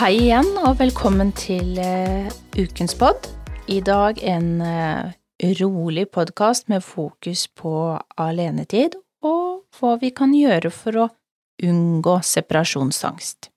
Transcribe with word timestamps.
Hei 0.00 0.14
igjen, 0.16 0.46
og 0.64 0.78
velkommen 0.78 1.28
til 1.36 1.74
uh, 1.76 2.28
ukens 2.56 2.94
pod. 2.96 3.26
I 3.68 3.82
dag 3.84 4.16
en 4.24 4.62
uh, 4.64 5.10
rolig 5.58 6.06
podkast 6.08 6.70
med 6.72 6.80
fokus 6.80 7.42
på 7.52 7.98
alenetid 8.16 8.94
og 9.20 9.66
hva 9.76 9.90
vi 10.00 10.08
kan 10.16 10.32
gjøre 10.32 10.70
for 10.72 10.96
å 11.02 11.06
unngå 11.68 12.14
separasjonsangst. 12.24 13.50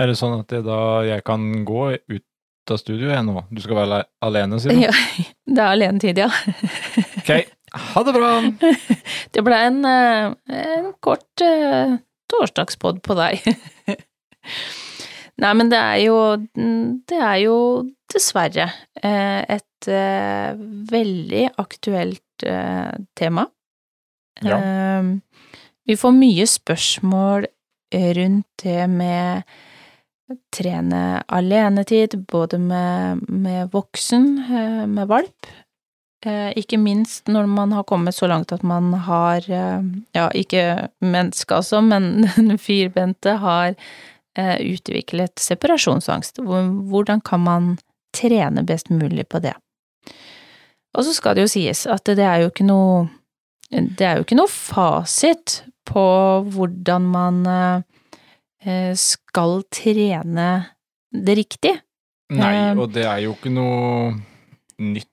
Er 0.00 0.08
det 0.08 0.16
sånn 0.16 0.38
at 0.38 0.48
det 0.48 0.62
da 0.64 0.80
jeg 1.04 1.26
kan 1.28 1.44
gå 1.68 1.90
ut 1.92 2.72
av 2.72 2.80
studioet 2.80 3.12
jeg 3.18 3.26
nå? 3.28 3.42
Du 3.52 3.60
skal 3.60 3.82
være 3.82 3.98
alene, 4.24 4.60
sier 4.64 4.72
du? 4.72 4.86
Ja, 4.86 4.94
det 5.58 5.58
er 5.58 5.74
alenetid, 5.74 6.22
ja. 6.24 6.30
ok, 7.20 7.34
ha 7.92 8.06
det 8.08 8.14
bra! 8.16 8.30
Det 9.36 9.44
ble 9.44 9.60
en, 9.66 9.84
uh, 9.84 10.56
en 10.56 10.88
kort 11.04 11.44
uh, 11.44 12.00
torsdagspod 12.32 13.04
på 13.04 13.18
deg. 13.20 13.44
Nei, 15.42 15.52
men 15.58 15.72
det 15.72 15.78
er 15.80 15.98
jo 16.04 16.18
Det 17.08 17.18
er 17.18 17.38
jo 17.42 17.56
dessverre 18.12 18.68
uh, 19.02 19.42
et 19.48 19.68
veldig 20.92 21.46
aktuelt 21.58 22.44
tema. 23.18 23.42
Ja. 24.46 24.58
Vi 25.86 25.96
får 25.98 26.12
mye 26.14 26.46
spørsmål 26.46 27.48
rundt 28.18 28.62
det 28.62 28.84
med 28.90 29.42
trene 30.54 31.02
alenetid, 31.26 32.14
både 32.30 32.60
med, 32.62 33.24
med 33.26 33.72
voksen, 33.74 34.28
med 34.94 35.10
valp, 35.10 35.50
ikke 36.62 36.78
minst 36.78 37.26
når 37.26 37.50
man 37.50 37.74
har 37.74 37.86
kommet 37.90 38.14
så 38.14 38.30
langt 38.30 38.54
at 38.54 38.62
man 38.62 38.92
har, 38.94 39.42
ja, 39.50 40.28
ikke 40.30 40.88
menneske 41.02 41.58
altså, 41.58 41.82
men 41.82 42.28
den 42.36 42.58
firbente 42.68 43.34
har 43.42 43.74
utviklet 44.38 45.38
separasjonsangst. 45.42 46.40
Hvordan 46.40 47.20
kan 47.20 47.42
man 47.44 47.66
trene 48.16 48.64
best 48.64 48.88
mulig 48.92 49.26
på 49.28 49.42
det? 49.44 49.52
Og 50.96 51.04
så 51.04 51.12
skal 51.16 51.36
det 51.36 51.46
jo 51.46 51.52
sies 51.52 51.86
at 51.88 52.08
det 52.08 52.24
er 52.24 52.44
jo 52.44 52.52
ikke 52.52 52.66
noe 52.68 53.08
det 53.72 54.04
er 54.04 54.18
jo 54.18 54.26
ikke 54.26 54.36
noe 54.36 54.52
fasit 54.52 55.62
på 55.88 56.04
hvordan 56.52 57.06
man 57.08 57.38
skal 59.00 59.62
trene 59.72 60.48
det 61.12 61.36
riktig. 61.38 61.72
Nei, 62.32 62.72
og 62.76 62.92
det 62.94 63.06
er 63.08 63.22
jo 63.24 63.32
ikke 63.34 63.52
noe 63.52 64.12
nytt 64.80 65.08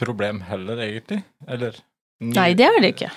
problem 0.00 0.42
heller, 0.48 0.80
egentlig. 0.84 1.22
Eller 1.48 1.76
ny... 2.20 2.34
Nei, 2.36 2.50
det 2.58 2.68
er 2.68 2.80
det 2.82 2.92
ikke. 2.96 3.12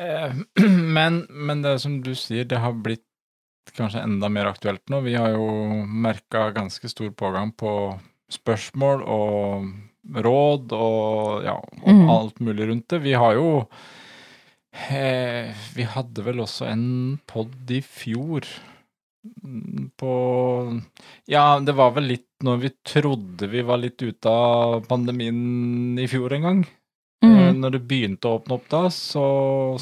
Men, 0.96 1.26
men 1.28 1.60
det 1.60 1.74
som 1.82 1.98
du 2.00 2.14
sier, 2.16 2.46
det 2.48 2.56
har 2.62 2.72
blitt 2.72 3.04
kanskje 3.76 4.02
enda 4.04 4.30
mer 4.32 4.50
aktuelt 4.50 4.82
nå. 4.92 5.02
Vi 5.06 5.14
har 5.18 5.34
jo 5.34 5.46
merka 5.86 6.48
ganske 6.56 6.90
stor 6.90 7.10
pågang 7.16 7.52
på 7.52 7.72
spørsmål 8.30 9.04
og 9.04 9.70
råd 10.24 10.72
og 10.74 11.44
ja, 11.44 11.56
og 11.60 11.88
mm. 11.88 12.04
alt 12.12 12.42
mulig 12.44 12.68
rundt 12.70 12.88
det. 12.92 13.02
Vi 13.04 13.14
har 13.18 13.36
jo 13.36 13.50
eh, 14.88 15.52
Vi 15.76 15.86
hadde 15.94 16.26
vel 16.26 16.42
også 16.42 16.70
en 16.70 17.20
pod 17.30 17.70
i 17.70 17.82
fjor 17.84 18.48
på 20.00 20.12
Ja, 21.28 21.60
det 21.60 21.76
var 21.76 21.92
vel 21.96 22.08
litt 22.14 22.28
når 22.40 22.60
vi 22.62 22.70
trodde 22.88 23.50
vi 23.52 23.60
var 23.68 23.82
litt 23.82 24.00
ute 24.00 24.32
av 24.32 24.86
pandemien 24.88 25.98
i 26.00 26.06
fjor 26.08 26.32
en 26.32 26.46
gang. 26.46 26.62
Mm. 27.20 27.60
Når 27.60 27.74
det 27.74 27.82
begynte 27.84 28.30
å 28.30 28.38
åpne 28.38 28.56
opp 28.56 28.70
da, 28.72 28.86
så 28.94 29.24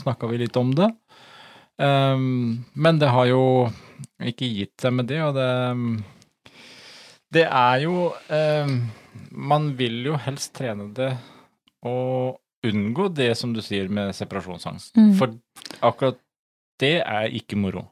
snakka 0.01 0.27
vi 0.27 0.41
litt 0.43 0.57
om 0.59 0.73
det. 0.75 0.89
Um, 1.79 2.65
men 2.75 2.99
det 2.99 3.11
har 3.15 3.29
jo 3.31 3.43
ikke 4.27 4.49
gitt 4.51 4.83
seg 4.83 4.97
med 4.99 5.07
det, 5.11 5.21
og 5.23 5.37
det 5.37 5.51
Det 7.31 7.45
er 7.45 7.77
jo 7.85 8.09
um, 8.11 8.73
Man 9.31 9.69
vil 9.79 10.01
jo 10.09 10.17
helst 10.19 10.57
trene 10.59 10.89
det 10.97 11.13
og 11.87 12.41
unngå 12.67 13.07
det 13.15 13.31
som 13.39 13.53
du 13.55 13.61
sier 13.63 13.87
med 13.89 14.11
separasjonsangst. 14.17 14.97
Mm. 14.99 15.13
For 15.15 15.37
akkurat 15.87 16.19
det 16.83 16.97
er 17.05 17.31
ikke 17.31 17.55
moro. 17.61 17.85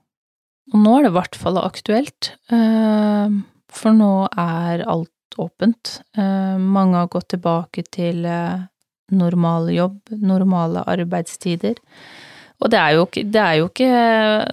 Og 0.73 0.81
nå 0.83 0.97
er 0.97 1.07
det 1.07 1.13
i 1.13 1.15
hvert 1.15 1.39
fall 1.39 1.61
aktuelt, 1.61 2.33
for 2.51 3.95
nå 3.95 4.11
er 4.27 4.83
alt 4.91 5.39
åpent. 5.39 6.01
Mange 6.19 6.99
har 6.99 7.13
gått 7.15 7.29
tilbake 7.37 7.87
til 7.95 8.27
normal 9.15 9.71
jobb, 9.71 10.01
normale 10.11 10.83
arbeidstider. 10.91 11.79
Og 12.62 12.72
det 12.72 12.81
er 12.81 12.97
jo, 12.97 13.09
det 13.15 13.43
er 13.43 13.56
jo 13.61 13.71
ikke 13.71 14.53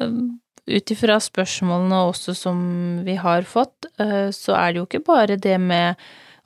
Ut 0.63 0.91
ifra 0.93 1.17
spørsmålene 1.19 1.97
også 2.07 2.31
som 2.39 2.59
vi 3.03 3.17
har 3.19 3.43
fått, 3.43 3.89
så 4.31 4.53
er 4.55 4.69
det 4.71 4.79
jo 4.79 4.85
ikke 4.87 5.01
bare 5.03 5.35
det 5.35 5.57
med 5.59 5.99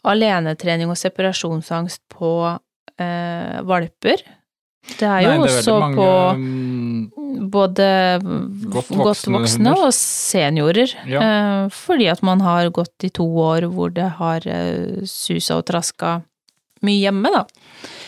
alenetrening 0.09 0.90
og 0.90 0.97
separasjonsangst 0.97 2.01
på 2.16 2.31
eh, 2.50 3.59
valper. 3.67 4.23
Det 4.88 5.03
er 5.03 5.25
jo 5.25 5.34
Nei, 5.34 5.40
det 5.41 5.51
er 5.51 5.57
også 5.59 5.75
mange, 5.81 5.97
på 5.97 6.09
mm, 6.40 7.47
både 7.51 7.88
godt 8.23 8.94
voksne, 8.94 9.03
godt 9.03 9.25
voksne 9.35 9.73
og 9.75 9.90
seniorer. 9.97 10.94
Ja. 11.12 11.23
Eh, 11.25 11.75
fordi 11.75 12.07
at 12.12 12.23
man 12.25 12.44
har 12.46 12.72
gått 12.75 13.07
i 13.07 13.12
to 13.13 13.28
år 13.44 13.67
hvor 13.73 13.91
det 13.94 14.07
har 14.22 14.47
eh, 14.47 15.03
susa 15.03 15.59
og 15.59 15.67
traska 15.67 16.22
mye 16.86 17.00
hjemme, 17.02 17.32
da. 17.34 17.44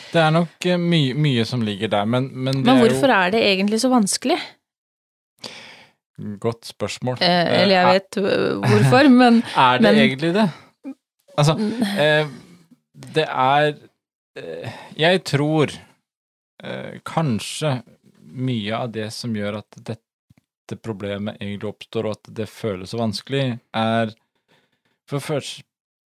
Det 0.10 0.22
er 0.22 0.32
nok 0.34 0.66
eh, 0.70 0.80
mye, 0.82 1.18
mye 1.18 1.46
som 1.46 1.64
ligger 1.66 1.92
der, 1.94 2.06
men 2.06 2.30
Men, 2.34 2.64
men 2.66 2.82
hvorfor 2.82 3.10
er, 3.10 3.14
jo... 3.14 3.20
er 3.20 3.36
det 3.36 3.44
egentlig 3.52 3.82
så 3.82 3.92
vanskelig? 3.94 4.40
Godt 6.40 6.66
spørsmål. 6.66 7.22
Eh, 7.24 7.62
eller 7.62 7.76
jeg 7.76 7.94
vet 7.94 8.20
hvorfor, 8.66 9.10
men 9.22 9.44
Er 9.56 9.78
det 9.80 9.86
men... 9.88 10.02
egentlig 10.04 10.34
det? 10.36 10.50
Altså, 11.38 11.56
eh, 12.04 12.28
det 13.16 13.26
er 13.30 13.76
Jeg 15.00 15.24
tror 15.28 15.72
eh, 16.64 17.00
kanskje 17.08 17.80
mye 18.20 18.76
av 18.76 18.92
det 18.94 19.10
som 19.14 19.34
gjør 19.36 19.62
at 19.64 19.80
dette 19.80 20.78
problemet 20.84 21.40
egentlig 21.42 21.72
oppstår, 21.72 22.06
og 22.06 22.20
at 22.20 22.32
det 22.38 22.50
føles 22.52 22.92
så 22.92 23.00
vanskelig, 23.00 23.58
er 23.74 24.14
For 25.10 25.20
først, 25.20 25.64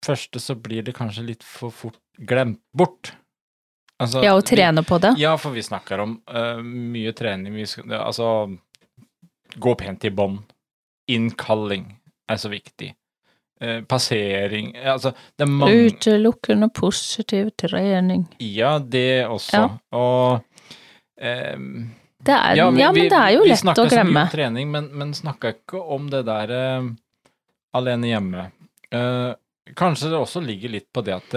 første 0.05 0.39
så 0.39 0.55
blir 0.55 0.83
det 0.85 0.95
kanskje 0.95 1.25
litt 1.31 1.43
for 1.43 1.73
fort 1.73 1.99
glemt 2.21 2.61
bort. 2.73 3.13
Altså, 4.01 4.23
ja, 4.25 4.33
å 4.33 4.41
trene 4.45 4.81
på 4.85 4.97
det? 5.01 5.13
Ja, 5.21 5.35
for 5.37 5.53
vi 5.53 5.61
snakker 5.65 6.01
om 6.01 6.15
uh, 6.31 6.57
mye 6.65 7.13
trening. 7.17 7.53
Vi 7.53 7.67
altså 7.97 8.49
Gå 9.51 9.73
pent 9.75 10.05
i 10.07 10.09
bånd. 10.15 10.39
Innkalling 11.11 11.89
er 12.31 12.37
så 12.39 12.49
viktig. 12.49 12.93
Uh, 13.61 13.83
passering 13.85 14.71
Altså, 14.79 15.11
det 15.37 15.45
er 15.45 15.51
mange 15.51 15.89
Utelukkende 15.91 16.71
positiv 16.73 17.51
trening. 17.59 18.25
Ja, 18.39 18.77
det 18.79 19.27
også. 19.27 19.59
Ja. 19.59 19.67
Og 19.99 20.39
um, 21.21 21.91
det 22.21 22.37
er, 22.37 22.55
ja, 22.57 22.69
vi, 22.69 22.81
ja, 22.81 22.89
men 22.93 23.09
det 23.09 23.19
er 23.19 23.35
jo 23.35 23.45
lett 23.49 23.69
å 23.81 23.85
glemme. 23.89 23.89
Vi 23.89 23.89
snakka 23.89 23.89
så 23.89 24.07
mye 24.07 24.23
om 24.23 24.33
trening, 24.33 24.71
men, 24.71 24.89
men 24.97 25.13
snakka 25.17 25.53
ikke 25.57 25.83
om 25.93 26.09
det 26.09 26.23
der 26.29 26.55
uh, 26.55 26.89
alene 27.77 28.09
hjemme. 28.09 28.47
Kanskje 29.77 30.09
det 30.11 30.17
også 30.19 30.41
ligger 30.43 30.73
litt 30.73 30.89
på 30.91 31.03
det 31.05 31.13
at 31.15 31.35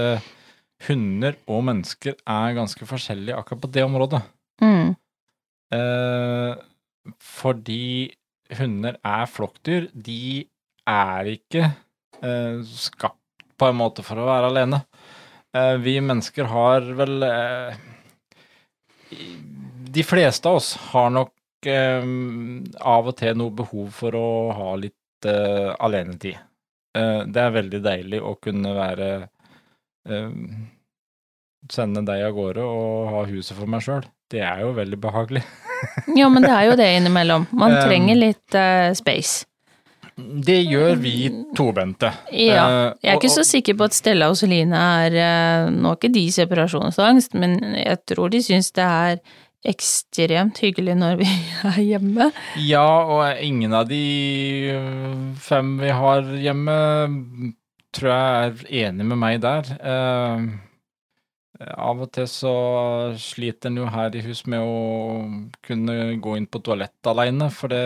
hunder 0.87 1.39
og 1.51 1.65
mennesker 1.69 2.17
er 2.19 2.57
ganske 2.59 2.87
forskjellige 2.89 3.39
akkurat 3.39 3.65
på 3.65 3.73
det 3.77 3.87
området. 3.87 4.23
Mm. 4.63 4.95
fordi 7.19 8.15
hunder 8.55 8.95
er 9.03 9.25
flokkdyr. 9.27 9.89
De 9.91 10.45
er 10.87 11.31
ikke 11.33 11.73
skapt 12.71 13.43
på 13.59 13.67
en 13.67 13.81
måte 13.81 14.05
for 14.07 14.23
å 14.23 14.29
være 14.29 14.53
alene. 14.53 14.79
vi 15.83 15.97
mennesker 16.01 16.47
har 16.51 16.87
vel 17.01 17.27
de 19.95 20.03
fleste 20.03 20.49
av 20.49 20.57
oss 20.59 20.75
har 20.91 21.11
nok 21.15 21.69
eh, 21.71 22.07
av 22.95 23.11
og 23.11 23.17
til 23.19 23.37
noe 23.39 23.55
behov 23.55 23.91
for 23.95 24.17
å 24.19 24.29
ha 24.57 24.71
litt 24.81 25.29
eh, 25.29 25.71
alenetid. 25.87 26.39
Eh, 26.99 27.21
det 27.31 27.43
er 27.43 27.55
veldig 27.59 27.81
deilig 27.85 28.23
å 28.23 28.35
kunne 28.43 28.75
være 28.75 29.11
eh, 30.09 30.33
Sende 31.73 32.03
deg 32.05 32.27
av 32.27 32.35
gårde 32.37 32.65
og 32.65 33.09
ha 33.13 33.25
huset 33.31 33.57
for 33.57 33.71
meg 33.71 33.85
sjøl. 33.85 34.05
Det 34.31 34.43
er 34.45 34.61
jo 34.65 34.75
veldig 34.77 34.99
behagelig. 35.01 35.45
ja, 36.21 36.29
men 36.33 36.45
det 36.45 36.53
er 36.53 36.69
jo 36.69 36.79
det 36.81 36.89
innimellom. 36.99 37.49
Man 37.57 37.77
trenger 37.81 38.19
litt 38.21 38.57
uh, 38.57 38.93
space. 38.97 39.47
Det 40.15 40.61
gjør 40.63 41.01
vi 41.03 41.15
tobente. 41.59 42.13
Ja. 42.31 42.95
Jeg 43.03 43.11
er 43.11 43.17
ikke 43.19 43.33
så 43.33 43.43
sikker 43.47 43.75
på 43.79 43.89
at 43.89 43.97
Stella 43.97 44.29
og 44.31 44.37
Celine 44.39 44.79
er 45.01 45.17
Nå 45.75 45.91
har 45.91 45.99
ikke 45.99 46.13
de 46.15 46.29
separasjonsangst, 46.37 47.35
men 47.35 47.57
jeg 47.81 47.99
tror 48.13 48.31
de 48.31 48.43
syns 48.45 48.71
det 48.77 48.85
er 48.85 49.19
ekstremt 49.65 50.61
hyggelig 50.63 50.95
når 51.01 51.19
vi 51.23 51.29
er 51.73 51.81
hjemme. 51.83 52.29
Ja, 52.63 52.87
og 53.09 53.43
ingen 53.43 53.75
av 53.75 53.89
de 53.91 54.05
fem 55.43 55.75
vi 55.81 55.91
har 55.99 56.31
hjemme, 56.37 56.77
tror 57.95 58.13
jeg 58.13 58.53
er 58.53 58.87
enig 58.87 59.09
med 59.11 59.23
meg 59.25 59.43
der. 59.45 59.75
Uh, 61.61 61.71
Av 61.87 62.01
og 62.03 62.11
til 62.15 62.27
så 62.31 62.53
sliter 63.21 63.71
en 63.71 63.79
jo 63.83 63.87
her 63.93 64.15
i 64.19 64.23
hus 64.25 64.41
med 64.51 64.63
å 64.65 64.75
kunne 65.65 65.97
gå 66.23 66.37
inn 66.41 66.49
på 66.51 66.61
toalettet 66.67 67.11
aleine, 67.13 67.47
for 67.55 67.71
det, 67.71 67.83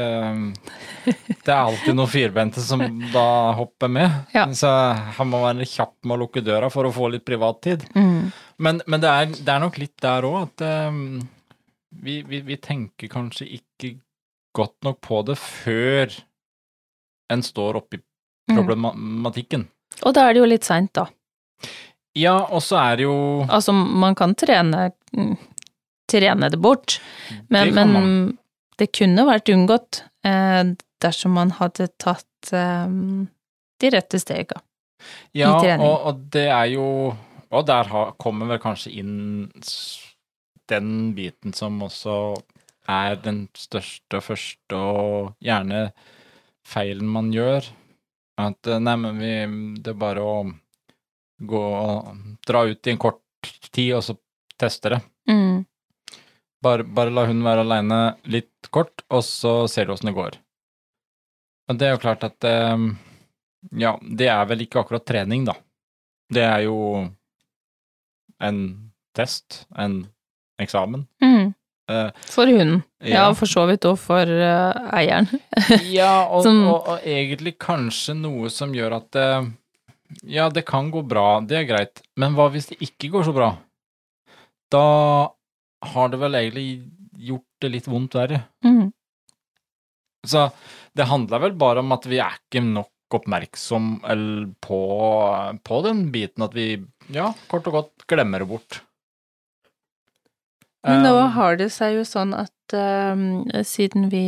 det 1.44 1.52
er 1.52 1.60
alltid 1.60 1.96
noen 1.98 2.10
firbente 2.12 2.64
som 2.64 2.82
da 3.12 3.26
hopper 3.58 3.92
med. 3.92 4.18
Ja. 4.36 4.46
Så 4.56 4.70
han 5.18 5.30
må 5.32 5.42
være 5.44 5.68
kjapp 5.68 5.96
med 6.04 6.16
å 6.16 6.20
lukke 6.24 6.44
døra 6.46 6.70
for 6.72 6.88
å 6.88 6.94
få 6.94 7.10
litt 7.12 7.26
privattid. 7.28 7.84
Mm. 7.98 8.30
Men, 8.64 8.82
men 8.86 9.04
det, 9.04 9.12
er, 9.12 9.32
det 9.36 9.54
er 9.54 9.62
nok 9.62 9.78
litt 9.82 9.96
der 10.02 10.26
òg 10.26 10.38
at 10.46 10.64
um, 10.90 11.20
vi, 12.02 12.22
vi, 12.26 12.40
vi 12.48 12.56
tenker 12.60 13.10
kanskje 13.12 13.46
ikke 13.60 13.94
godt 14.56 14.76
nok 14.86 14.98
på 15.04 15.20
det 15.28 15.36
før 15.38 16.16
en 17.32 17.44
står 17.44 17.82
oppi 17.84 18.00
Mm. 18.48 18.56
problematikken. 18.56 19.64
Og 20.08 20.14
da 20.16 20.22
er 20.24 20.32
det 20.32 20.40
jo 20.40 20.46
litt 20.48 20.64
seint, 20.64 20.88
da. 20.96 21.02
Ja, 22.18 22.36
og 22.50 22.62
så 22.64 22.78
er 22.80 22.98
det 22.98 23.06
jo 23.06 23.16
Altså, 23.46 23.72
man 23.72 24.16
kan 24.18 24.34
trene, 24.38 24.90
mm, 25.14 25.34
trene 26.10 26.50
det 26.50 26.60
bort, 26.62 26.98
men, 27.48 27.74
Det 27.74 27.86
men 27.86 28.12
det 28.78 28.92
kunne 28.94 29.26
vært 29.26 29.50
unngått 29.52 30.02
eh, 30.26 30.74
dersom 31.02 31.34
man 31.38 31.52
hadde 31.58 31.88
tatt 31.98 32.52
eh, 32.54 32.86
de 33.78 33.90
rette 33.94 34.20
stega. 34.22 34.60
Ja, 35.36 35.58
trening. 35.60 35.86
og, 35.86 36.06
og 36.10 36.22
det 36.34 36.48
er 36.50 36.70
jo 36.72 36.86
Og 37.54 37.66
der 37.68 37.86
har, 37.86 38.08
kommer 38.18 38.50
vel 38.50 38.58
kanskje 38.60 38.90
inn 38.98 39.46
den 40.68 41.14
biten 41.16 41.54
som 41.56 41.78
også 41.80 42.36
er 42.88 43.16
den 43.22 43.46
største 43.56 44.18
og 44.18 44.24
første, 44.24 44.76
og 44.76 45.30
gjerne 45.44 45.90
feilen 46.68 47.08
man 47.08 47.30
gjør. 47.32 47.64
At 48.40 48.68
eh, 48.68 48.80
nei, 48.82 48.96
men 49.00 49.20
vi 49.20 49.32
Det 49.80 49.94
er 49.94 50.00
bare 50.00 50.24
å 50.24 50.34
gå 51.40 51.60
og 51.62 52.16
dra 52.46 52.64
ut 52.66 52.86
i 52.86 52.90
en 52.94 52.98
kort 52.98 53.20
tid, 53.70 53.92
og 53.94 54.02
så 54.04 54.16
teste 54.58 54.90
det. 54.96 55.00
Mm. 55.30 55.64
Bare, 56.64 56.82
bare 56.82 57.12
la 57.14 57.26
hun 57.28 57.44
være 57.46 57.62
aleine 57.62 57.98
litt 58.26 58.70
kort, 58.74 59.04
og 59.14 59.22
så 59.22 59.68
ser 59.70 59.86
du 59.86 59.92
åssen 59.94 60.10
det 60.10 60.16
går. 60.16 60.38
Men 61.68 61.78
det 61.78 61.86
er 61.86 61.94
jo 61.94 62.02
klart 62.02 62.24
at 62.26 62.44
eh, 62.48 62.88
Ja, 63.78 63.92
det 64.02 64.28
er 64.32 64.44
vel 64.50 64.62
ikke 64.64 64.80
akkurat 64.82 65.04
trening, 65.06 65.44
da. 65.46 65.54
Det 66.32 66.42
er 66.42 66.64
jo 66.66 66.76
en 68.42 68.58
test, 69.16 69.64
en 69.76 70.06
eksamen. 70.62 71.06
Mm. 71.22 71.54
Eh, 71.90 72.10
For 72.28 72.46
hunden. 72.46 72.82
Ja, 73.00 73.28
Ja. 73.28 73.34
for 73.34 73.46
så 73.46 73.64
vidt 73.70 73.86
òg 73.88 73.96
for 73.98 74.26
uh, 74.26 74.90
eieren. 74.98 75.28
ja, 75.88 76.26
og, 76.28 76.42
Som- 76.46 76.66
og, 76.68 76.88
og 76.88 77.06
egentlig 77.06 77.56
kanskje 77.58 78.14
noe 78.18 78.50
som 78.50 78.74
gjør 78.74 78.98
at 79.00 79.16
eh, 79.16 79.48
Ja, 80.22 80.48
det 80.50 80.64
kan 80.68 80.90
gå 80.90 81.02
bra, 81.04 81.40
det 81.44 81.58
er 81.60 81.66
greit, 81.68 82.00
men 82.16 82.36
hva 82.36 82.48
hvis 82.52 82.70
det 82.70 82.78
ikke 82.84 83.10
går 83.12 83.26
så 83.28 83.34
bra? 83.36 83.50
Da 84.72 84.84
har 85.92 86.12
det 86.12 86.20
vel 86.20 86.38
egentlig 86.38 86.68
gjort 87.28 87.62
det 87.62 87.72
litt 87.74 87.88
vondt 87.90 88.16
verre. 88.16 88.42
Mm. 88.64 88.88
Så 90.26 90.48
det 90.96 91.08
handler 91.08 91.44
vel 91.44 91.58
bare 91.58 91.84
om 91.84 91.92
at 91.94 92.08
vi 92.08 92.20
er 92.22 92.38
ikke 92.40 92.64
nok 92.64 93.18
oppmerksom 93.18 93.92
på, 94.60 94.80
på 95.64 95.78
den 95.86 96.02
biten 96.12 96.44
at 96.44 96.56
vi, 96.56 96.74
ja, 97.14 97.30
kort 97.48 97.68
og 97.70 97.78
godt 97.78 98.08
glemmer 98.10 98.44
det 98.44 98.50
bort. 98.50 98.82
Men 100.86 101.02
nå 101.04 101.14
Um, 101.16 101.32
har 101.34 101.56
det 101.60 101.70
seg 101.74 101.96
jo 101.96 102.04
sånn 102.06 102.34
at 102.36 102.74
eh, 102.76 103.62
siden 103.66 104.08
vi 104.12 104.26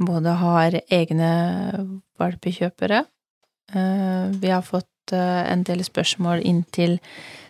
både 0.00 0.34
har 0.40 0.78
egne 0.92 1.30
valpekjøpere, 2.18 3.04
vi 3.72 4.50
har 4.50 4.62
fått 4.62 5.12
eh, 5.12 5.52
en 5.52 5.62
del 5.64 5.84
spørsmål 5.84 6.42
inn 6.44 6.62
til 6.74 6.98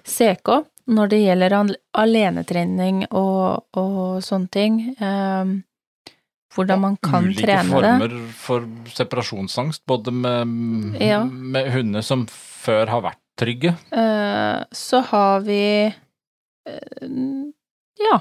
CK 0.05 0.65
når 0.87 1.09
det 1.09 1.21
gjelder 1.23 1.55
alenetrening 1.97 3.07
og, 3.11 3.65
og 3.81 4.21
sånne 4.25 4.51
ting, 4.53 4.81
eh, 5.01 5.53
hvordan 6.55 6.81
man 6.83 6.97
kan 7.03 7.25
ulike 7.25 7.47
trene 7.47 7.81
det. 7.81 7.93
Ulike 8.05 8.35
former 8.37 8.37
for 8.37 8.93
separasjonsangst, 8.95 9.83
både 9.89 10.13
med, 10.13 11.01
Ja. 11.01 11.25
med 11.25 11.73
hunder 11.73 12.03
som 12.05 12.27
før 12.29 12.87
har 12.93 13.03
vært 13.03 13.21
trygge. 13.41 13.75
Eh, 13.91 14.65
så 14.71 15.01
har 15.11 15.41
vi 15.41 15.63
eh, 15.89 17.09
Ja, 18.05 18.21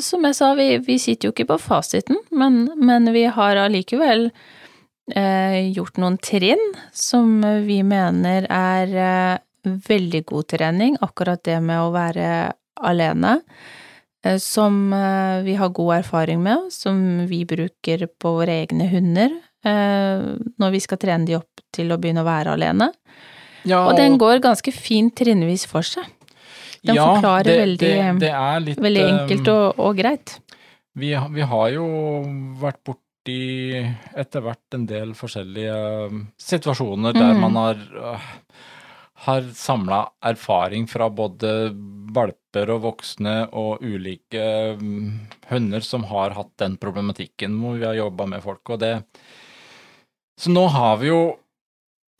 som 0.00 0.24
jeg 0.24 0.34
sa, 0.38 0.54
vi, 0.56 0.78
vi 0.78 0.96
sitter 0.98 1.28
jo 1.28 1.32
ikke 1.34 1.50
på 1.50 1.58
fasiten, 1.60 2.16
men, 2.30 2.70
men 2.80 3.10
vi 3.12 3.26
har 3.28 3.56
allikevel 3.60 4.30
eh, 4.30 4.63
gjort 5.08 5.98
noen 6.00 6.16
trinn 6.18 6.62
som 6.92 7.40
vi 7.66 7.82
mener 7.84 8.46
er 8.48 8.94
eh, 8.96 9.38
veldig 9.88 10.24
god 10.30 10.46
trening, 10.54 10.96
akkurat 11.04 11.42
det 11.44 11.58
med 11.62 11.80
å 11.80 11.90
være 11.92 12.52
alene. 12.80 13.38
eh, 14.24 14.38
Som 14.40 14.92
eh, 14.92 15.42
vi 15.44 15.54
har 15.60 15.68
god 15.76 15.96
erfaring 16.00 16.42
med, 16.42 16.70
som 16.72 17.26
vi 17.28 17.44
bruker 17.44 18.06
på 18.18 18.32
våre 18.40 18.62
egne 18.64 18.88
hunder 18.88 19.30
eh, 19.64 20.24
når 20.58 20.70
vi 20.72 20.80
skal 20.80 20.98
trene 20.98 21.26
de 21.28 21.36
opp 21.36 21.60
til 21.74 21.92
å 21.92 21.98
begynne 22.00 22.24
å 22.24 22.28
være 22.28 22.52
alene. 22.56 22.90
Ja, 23.64 23.86
Og 23.88 23.96
den 23.96 24.18
går 24.20 24.40
ganske 24.44 24.72
fint 24.72 25.14
trinnvis 25.16 25.66
for 25.66 25.82
seg. 25.82 26.04
Den 26.84 26.96
forklarer 27.00 27.44
det, 27.48 27.60
veldig- 27.62 27.78
det, 27.80 28.18
det 28.20 28.32
er 28.36 28.60
litt, 28.60 28.80
Veldig 28.80 29.04
enkelt 29.08 29.48
og, 29.48 29.78
og 29.80 29.96
greit. 29.96 30.34
Vi, 30.94 31.14
vi 31.32 31.40
har 31.48 31.70
jo 31.74 31.86
vært 32.60 32.82
borti 33.24 33.94
etter 34.16 34.42
hvert 34.44 34.74
en 34.74 34.86
del 34.86 35.14
forskjellige 35.14 36.08
um, 36.10 36.26
situasjoner 36.38 37.12
der 37.14 37.32
Mhm. 37.34 37.40
man 37.40 37.56
har, 37.56 37.76
uh, 37.96 38.20
har 39.26 39.42
samla 39.42 40.10
erfaring 40.22 40.86
fra 40.88 41.08
både 41.08 41.72
valper 42.12 42.70
og 42.70 42.82
voksne 42.82 43.48
og 43.52 43.80
ulike 43.82 44.76
um, 44.78 45.20
hunder 45.48 45.80
som 45.80 46.04
har 46.04 46.30
hatt 46.30 46.56
den 46.58 46.76
problematikken 46.76 47.58
hvor 47.60 47.78
vi 47.78 47.86
har 47.86 47.94
jobba 47.94 48.26
med 48.26 48.42
folk, 48.42 48.68
og 48.70 48.80
det 48.80 49.04
Så 50.36 50.50
nå 50.50 50.68
har 50.68 50.96
vi 50.96 51.06
jo 51.06 51.38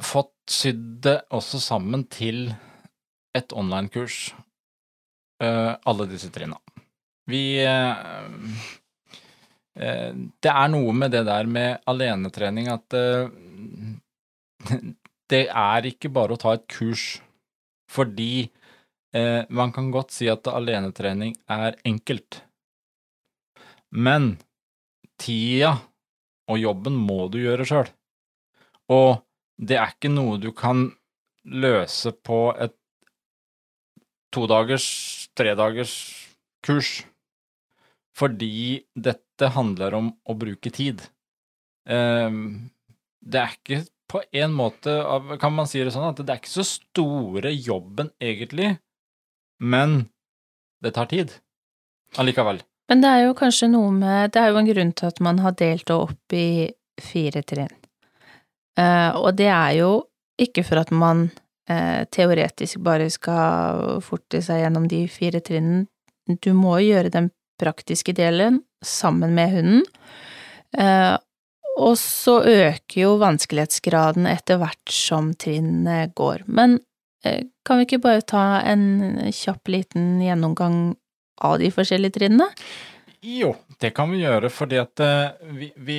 fått 0.00 0.31
sydd 0.49 1.00
det 1.03 1.23
også 1.33 1.59
sammen 1.59 2.05
til 2.09 2.55
et 3.35 3.53
online-kurs, 3.53 4.33
uh, 5.43 5.75
alle 5.85 6.07
disse 6.07 6.31
trinna. 6.31 6.57
Vi 7.27 7.59
eh, 7.59 7.97
Det 9.75 10.50
er 10.50 10.69
noe 10.71 10.93
med 10.95 11.11
det 11.11 11.25
der 11.26 11.49
med 11.50 11.81
alenetrening 11.90 12.69
at 12.71 12.95
eh, 12.95 13.26
det 15.33 15.47
er 15.50 15.88
ikke 15.88 16.12
bare 16.14 16.37
å 16.37 16.40
ta 16.40 16.54
et 16.54 16.66
kurs, 16.71 17.19
fordi 17.90 18.47
eh, 19.16 19.43
man 19.50 19.73
kan 19.75 19.90
godt 19.95 20.14
si 20.14 20.28
at 20.31 20.47
alenetrening 20.47 21.35
er 21.50 21.75
enkelt. 21.83 22.43
Men 23.90 24.37
tida 25.21 25.76
og 26.50 26.61
jobben 26.61 26.97
må 26.99 27.26
du 27.33 27.40
gjøre 27.43 27.66
sjøl. 27.69 27.90
Og 28.93 29.23
det 29.57 29.78
er 29.81 29.95
ikke 29.95 30.12
noe 30.12 30.38
du 30.43 30.50
kan 30.57 30.88
løse 31.45 32.12
på 32.25 32.49
et 32.61 32.75
todagers, 34.35 34.87
tredagers 35.37 35.95
kurs. 36.64 37.04
Fordi 38.14 38.85
dette 38.95 39.24
handler 39.43 39.95
om 39.99 40.12
å 40.29 40.37
bruke 40.38 40.71
tid. 40.71 41.03
Ehm, 41.88 42.71
det 43.21 43.41
er 43.41 43.57
ikke 43.57 43.81
på 44.09 44.21
en 44.37 44.53
måte 44.53 44.93
Kan 45.41 45.55
man 45.57 45.67
si 45.69 45.81
det 45.81 45.93
sånn 45.95 46.11
at 46.11 46.21
det 46.21 46.33
er 46.33 46.41
ikke 46.41 46.53
så 46.53 46.64
store 46.69 47.50
jobben 47.53 48.11
egentlig, 48.21 48.76
men 49.61 50.05
det 50.85 50.95
tar 50.95 51.09
tid 51.11 51.33
allikevel. 52.21 52.61
Men 52.88 53.00
det 53.00 53.11
er 53.11 53.23
jo 53.25 53.37
kanskje 53.38 53.71
noe 53.73 53.93
med 53.97 54.35
Det 54.35 54.43
er 54.43 54.53
jo 54.53 54.61
en 54.61 54.69
grunn 54.69 54.93
til 54.93 55.09
at 55.09 55.23
man 55.25 55.41
har 55.41 55.57
delt 55.59 55.87
det 55.88 55.97
opp 55.97 56.37
i 56.37 56.49
fire 57.00 57.43
trinn. 57.43 57.73
Eh, 58.79 59.11
og 59.17 59.35
det 59.38 59.49
er 59.50 59.73
jo 59.81 59.91
ikke 60.41 60.64
for 60.67 60.83
at 60.83 60.93
man 60.95 61.29
eh, 61.71 62.05
teoretisk 62.11 62.83
bare 62.85 63.09
skal 63.11 63.99
forte 64.05 64.43
seg 64.43 64.62
gjennom 64.62 64.87
de 64.91 65.05
fire 65.11 65.41
trinnene. 65.43 65.87
Du 66.25 66.53
må 66.57 66.79
gjøre 66.81 67.12
den 67.12 67.29
praktiske 67.61 68.14
delen 68.17 68.62
sammen 68.87 69.35
med 69.37 69.53
hunden. 69.55 69.85
Eh, 70.79 71.14
og 71.75 71.97
så 71.99 72.38
øker 72.47 73.00
jo 73.00 73.14
vanskelighetsgraden 73.23 74.29
etter 74.31 74.61
hvert 74.62 74.93
som 74.95 75.33
trinnene 75.38 76.11
går. 76.14 76.45
Men 76.47 76.79
eh, 77.26 77.47
kan 77.67 77.81
vi 77.81 77.88
ikke 77.88 78.03
bare 78.05 78.26
ta 78.26 78.45
en 78.62 79.33
kjapp 79.35 79.71
liten 79.73 80.21
gjennomgang 80.23 80.95
av 81.43 81.59
de 81.62 81.71
forskjellige 81.75 82.19
trinnene? 82.21 82.47
Jo, 83.25 83.55
det 83.81 83.95
kan 83.97 84.12
vi 84.12 84.23
gjøre, 84.23 84.50
fordi 84.53 84.79
at 84.83 85.03
eh, 85.03 85.50
vi, 85.59 85.73
vi, 85.75 85.99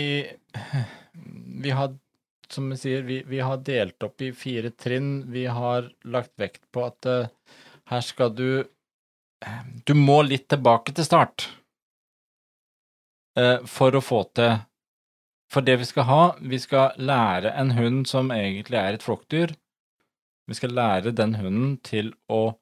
vi 1.65 1.75
har, 1.75 1.92
som 2.51 2.72
vi 2.72 2.80
sier, 2.80 3.04
vi, 3.08 3.20
vi 3.27 3.44
har 3.44 3.60
delt 3.65 4.08
opp 4.08 4.24
i 4.24 4.32
fire 4.38 4.72
trinn. 4.72 5.25
Vi 5.34 5.48
har 5.51 5.92
lagt 6.08 6.36
vekt 6.39 6.63
på 6.72 6.88
at 6.88 7.12
her 7.86 8.01
skal 8.01 8.32
du 8.34 8.48
Du 9.86 9.94
må 9.94 10.22
litt 10.25 10.48
tilbake 10.50 10.94
til 10.96 11.06
start 11.06 11.50
for 13.68 13.96
å 13.98 14.00
få 14.00 14.22
til 14.38 14.54
For 15.51 15.62
det 15.62 15.75
vi 15.82 15.86
skal 15.86 16.06
ha, 16.08 16.22
vi 16.39 16.58
skal 16.60 16.96
lære 16.98 17.51
en 17.60 17.74
hund 17.75 18.06
som 18.08 18.32
egentlig 18.32 18.77
er 18.80 18.96
et 18.96 19.04
flokkdyr, 19.04 19.51
vi 20.48 20.58
skal 20.58 20.74
lære 20.77 21.13
den 21.15 21.36
hunden 21.39 21.77
til 21.86 22.13
å 22.30 22.56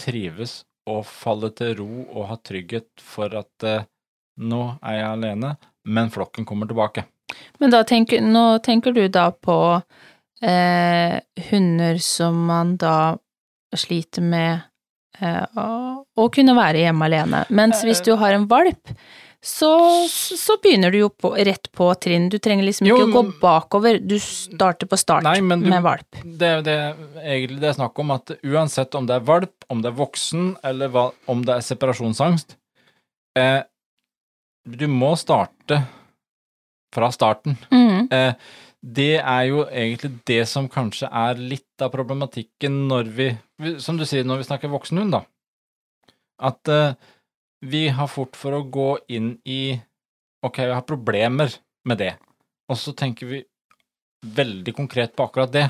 trives 0.00 0.62
og 0.90 1.04
falle 1.06 1.50
til 1.56 1.76
ro 1.80 1.88
og 2.04 2.28
ha 2.30 2.36
trygghet 2.40 3.04
for 3.04 3.32
at 3.38 3.66
eh, 3.68 3.86
nå 4.40 4.62
er 4.80 4.96
jeg 4.96 5.08
alene, 5.08 5.54
men 5.84 6.12
flokken 6.12 6.46
kommer 6.48 6.68
tilbake. 6.68 7.04
Men 7.60 7.72
da 7.72 7.82
tenker, 7.86 8.22
nå 8.24 8.60
tenker 8.64 8.96
du 8.96 9.04
da 9.12 9.28
på 9.32 9.58
eh, 10.42 11.16
hunder 11.50 12.00
som 12.02 12.44
man 12.48 12.74
da 12.80 13.16
sliter 13.76 14.24
med 14.24 14.64
eh, 15.20 15.44
å, 15.56 15.68
å 16.04 16.28
kunne 16.32 16.56
være 16.58 16.86
hjemme 16.86 17.10
alene. 17.10 17.44
Mens 17.54 17.84
hvis 17.86 18.02
du 18.04 18.14
har 18.20 18.34
en 18.36 18.48
valp, 18.50 18.94
så, 19.42 19.70
så 20.36 20.56
begynner 20.60 20.92
du 20.92 20.98
jo 20.98 21.08
på, 21.08 21.30
rett 21.32 21.70
på 21.72 21.86
trinn. 21.96 22.28
Du 22.28 22.36
trenger 22.42 22.66
liksom 22.66 22.88
Jo, 22.90 22.98
ikke 23.00 23.08
å 23.08 23.14
gå 23.14 23.38
bakover, 23.40 23.96
du 24.04 24.18
starter 24.20 24.88
på 24.90 24.98
start 25.00 25.24
Nei, 25.24 25.38
du- 25.40 25.46
med 25.64 25.80
valp. 25.84 26.20
Det 26.24 26.50
er 26.58 26.64
det 26.66 26.76
egentlig 27.24 27.60
det 27.62 27.70
er 27.70 27.78
snakk 27.78 27.98
om, 28.02 28.12
at 28.12 28.34
uansett 28.44 28.94
om 28.98 29.08
det 29.08 29.16
er 29.16 29.24
valp, 29.24 29.64
om 29.72 29.80
det 29.80 29.88
er 29.92 29.96
voksen, 29.96 30.50
eller 30.62 30.92
hva, 30.92 31.06
om 31.32 31.44
det 31.46 31.56
er 31.56 31.64
separasjonsangst 31.64 32.56
eh, 33.40 33.62
Du 34.68 34.84
må 34.92 35.14
starte 35.16 35.80
fra 36.92 37.08
starten. 37.14 37.56
Mm. 37.72 38.10
Eh, 38.12 38.34
det 38.80 39.20
er 39.20 39.44
jo 39.48 39.62
egentlig 39.68 40.18
det 40.28 40.42
som 40.48 40.68
kanskje 40.68 41.08
er 41.08 41.40
litt 41.40 41.80
av 41.84 41.92
problematikken 41.94 42.76
når 42.90 43.10
vi, 43.16 43.30
vi 43.60 43.74
Som 43.80 43.96
du 44.00 44.04
sier, 44.08 44.24
når 44.24 44.40
vi 44.42 44.48
snakker 44.48 44.72
voksenhund, 44.72 45.16
da. 45.16 45.24
At 46.40 46.68
eh, 46.72 46.92
vi 47.60 47.88
har 47.88 48.08
fort 48.08 48.36
for 48.36 48.56
å 48.56 48.64
gå 48.64 48.90
inn 49.08 49.34
i 49.44 49.80
Ok, 50.40 50.58
vi 50.64 50.72
har 50.72 50.86
problemer 50.88 51.52
med 51.84 51.98
det. 52.00 52.14
Og 52.72 52.78
så 52.80 52.94
tenker 52.96 53.28
vi 53.28 53.42
veldig 54.24 54.72
konkret 54.72 55.12
på 55.12 55.26
akkurat 55.26 55.52
det, 55.52 55.66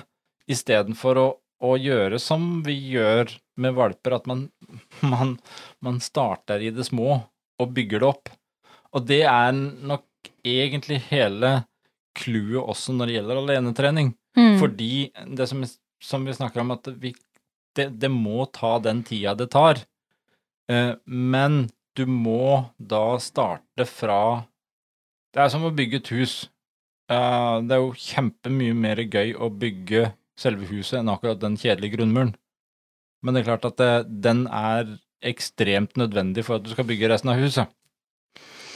istedenfor 0.47 1.19
å, 1.19 1.25
å 1.67 1.71
gjøre 1.75 2.21
som 2.23 2.61
vi 2.63 2.77
gjør 2.93 3.33
med 3.59 3.75
valper, 3.75 4.15
at 4.15 4.29
man, 4.31 4.45
man, 5.13 5.33
man 5.83 5.99
starter 5.99 6.63
i 6.63 6.71
det 6.75 6.87
små 6.87 7.17
og 7.61 7.75
bygger 7.75 8.05
det 8.05 8.11
opp. 8.13 8.31
Og 8.95 9.11
det 9.11 9.25
er 9.27 9.51
nok 9.59 10.31
egentlig 10.47 11.01
hele 11.11 11.65
clouet 12.17 12.63
også 12.63 12.95
når 12.95 13.11
det 13.11 13.19
gjelder 13.19 13.43
alenetrening. 13.43 14.15
Mm. 14.39 14.55
Fordi 14.63 14.93
det 15.35 15.51
som, 15.51 15.67
som 16.03 16.27
vi 16.27 16.37
snakker 16.39 16.63
om, 16.63 16.73
at 16.75 16.91
vi, 17.03 17.13
det, 17.75 17.91
det 17.99 18.11
må 18.13 18.47
ta 18.55 18.77
den 18.83 19.03
tida 19.07 19.35
det 19.39 19.51
tar. 19.55 19.83
Eh, 20.71 20.95
men 21.05 21.65
du 21.97 22.07
må 22.07 22.71
da 22.79 23.19
starte 23.23 23.87
fra 23.89 24.47
Det 25.35 25.43
er 25.45 25.51
som 25.53 25.63
å 25.67 25.75
bygge 25.75 26.01
et 26.01 26.09
hus. 26.11 26.35
Eh, 27.11 27.57
det 27.67 27.77
er 27.77 27.83
jo 27.85 27.93
kjempemye 27.95 28.75
mer 28.75 28.99
gøy 29.05 29.37
å 29.39 29.51
bygge 29.51 30.09
selve 30.41 30.67
huset 30.71 30.99
enn 31.01 31.13
akkurat 31.13 31.39
den 31.39 31.59
kjedelige 31.61 31.99
grunnmuren. 31.99 32.33
Men 33.23 33.37
det 33.37 33.43
er 33.43 33.51
klart 33.53 33.69
at 33.69 33.79
det, 33.79 33.93
den 34.25 34.47
er 34.49 34.97
ekstremt 35.23 35.99
nødvendig 36.01 36.47
for 36.47 36.59
at 36.59 36.67
du 36.67 36.73
skal 36.73 36.89
bygge 36.89 37.13
resten 37.13 37.31
av 37.31 37.39
huset. 37.39 37.71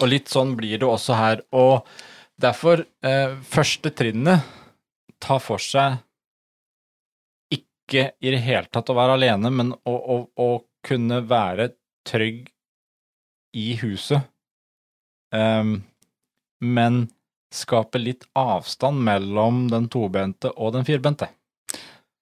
Og 0.02 0.10
litt 0.10 0.30
sånn 0.30 0.54
blir 0.58 0.78
det 0.78 0.86
også 0.86 1.18
her. 1.18 1.42
Og 1.56 1.86
derfor, 2.40 2.84
eh, 3.02 3.34
første 3.42 3.90
trinnet 3.94 4.46
tar 5.22 5.40
for 5.42 5.62
seg 5.62 5.98
ikke 7.54 8.10
i 8.20 8.34
det 8.34 8.42
hele 8.44 8.68
tatt 8.70 8.90
å 8.90 8.98
være 8.98 9.18
alene, 9.18 9.50
men 9.50 9.72
å, 9.74 9.94
å, 9.94 10.16
å 10.38 10.50
kunne 10.84 11.22
være 11.26 11.72
trygg 12.06 12.50
i 13.54 13.74
huset. 13.82 14.22
um, 15.34 15.82
men 16.64 17.08
skape 17.54 17.98
litt 18.00 18.24
avstand 18.38 19.02
mellom 19.06 19.68
den 19.70 19.88
tobente 19.92 20.50
og 20.56 20.72
den 20.74 20.84
firbente. 20.86 21.28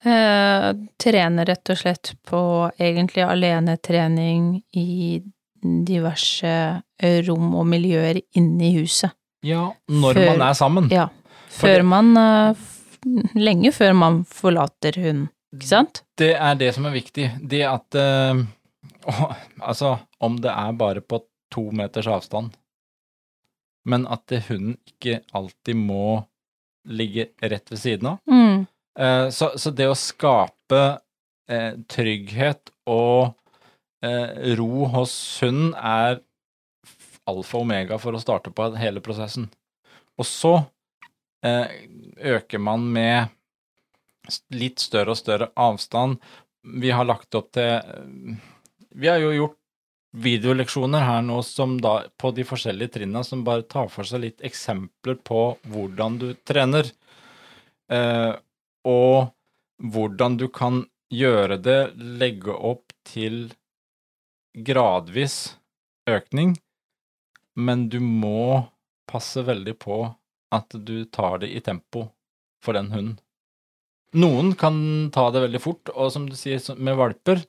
Eh, 0.05 0.67
trene 1.01 1.45
rett 1.47 1.71
og 1.73 1.79
slett 1.79 2.11
på 2.27 2.41
egentlig 2.77 3.23
alenetrening 3.23 4.49
i 4.77 5.23
diverse 5.62 6.83
rom 7.29 7.53
og 7.55 7.69
miljøer 7.71 8.19
inne 8.37 8.67
i 8.67 8.73
huset. 8.81 9.15
Ja, 9.47 9.69
når 9.89 10.15
Før- 10.19 10.31
man 10.33 10.43
er 10.49 10.55
sammen. 10.59 10.91
Ja. 10.91 11.07
Før 11.53 11.79
Fordi, 11.79 11.87
man 11.87 12.17
eh, 12.17 12.57
Lenge 13.35 13.73
før 13.75 13.95
man 13.99 14.21
forlater 14.25 14.95
hunden, 15.03 15.29
ikke 15.55 15.67
sant? 15.67 16.03
Det 16.17 16.35
er 16.39 16.55
det 16.55 16.69
som 16.75 16.85
er 16.87 16.93
viktig. 16.95 17.25
Det 17.51 17.62
at 17.67 17.95
eh, 17.99 18.43
å, 19.09 19.32
Altså, 19.61 19.97
om 20.23 20.40
det 20.42 20.52
er 20.52 20.75
bare 20.78 21.04
på 21.04 21.23
to 21.52 21.68
meters 21.76 22.09
avstand, 22.09 22.56
men 23.88 24.06
at 24.06 24.25
det, 24.30 24.44
hunden 24.49 24.76
ikke 24.88 25.21
alltid 25.37 25.78
må 25.78 26.23
ligge 26.88 27.28
rett 27.42 27.71
ved 27.71 27.80
siden 27.82 28.12
av. 28.14 28.21
Mm. 28.30 28.66
Eh, 28.99 29.28
så, 29.35 29.52
så 29.59 29.71
det 29.75 29.88
å 29.90 29.99
skape 29.99 30.82
eh, 31.50 31.75
trygghet 31.90 32.73
og 32.90 33.35
eh, 34.04 34.54
ro 34.59 34.87
hos 34.94 35.14
hunden 35.42 35.75
er 35.78 36.21
alfa 37.30 37.59
og 37.59 37.66
omega 37.66 37.99
for 38.02 38.14
å 38.14 38.23
starte 38.23 38.50
på 38.54 38.71
hele 38.78 39.02
prosessen. 39.04 39.49
Og 40.18 40.26
så 40.28 40.54
eh, 41.47 41.78
øker 42.35 42.62
man 42.62 42.87
med 42.94 43.30
litt 44.54 44.82
større 44.82 45.14
og 45.14 45.21
større 45.21 45.50
avstand. 45.59 46.18
Vi 46.62 46.92
har 46.94 47.06
lagt 47.09 47.35
opp 47.38 47.52
til 47.56 47.78
eh, 47.78 48.50
Vi 48.94 49.08
har 49.08 49.20
jo 49.22 49.32
gjort 49.34 49.58
videoleksjoner 50.12 51.00
her 51.00 51.22
nå 51.25 51.38
som 51.42 51.78
da 51.80 52.02
på 52.20 52.30
de 52.37 52.44
forskjellige 52.44 52.99
trinna 52.99 53.22
som 53.25 53.44
bare 53.44 53.64
tar 53.64 53.88
for 53.92 54.04
seg 54.08 54.25
litt 54.26 54.44
eksempler 54.44 55.16
på 55.25 55.44
hvordan 55.72 56.18
du 56.20 56.28
trener. 56.44 56.90
Eh, 57.88 58.32
og 58.84 59.32
hvordan 59.82 60.37
du 60.37 60.49
kan 60.52 60.84
gjøre 61.12 61.58
det, 61.61 61.80
legge 61.96 62.52
opp 62.52 62.92
til 63.08 63.52
gradvis 64.52 65.56
økning, 66.08 66.54
men 67.56 67.88
du 67.88 67.99
må 68.00 68.62
passe 69.08 69.44
veldig 69.44 69.75
på 69.80 70.04
at 70.52 70.76
du 70.76 71.04
tar 71.04 71.40
det 71.42 71.52
i 71.56 71.61
tempo 71.64 72.06
for 72.62 72.76
den 72.76 72.92
hunden. 72.92 73.18
Noen 74.12 74.52
kan 74.61 74.76
ta 75.12 75.30
det 75.32 75.40
veldig 75.46 75.61
fort, 75.64 75.88
og 75.96 76.12
som 76.12 76.26
du 76.28 76.37
sier 76.37 76.61
med 76.76 76.99
valper, 77.00 77.40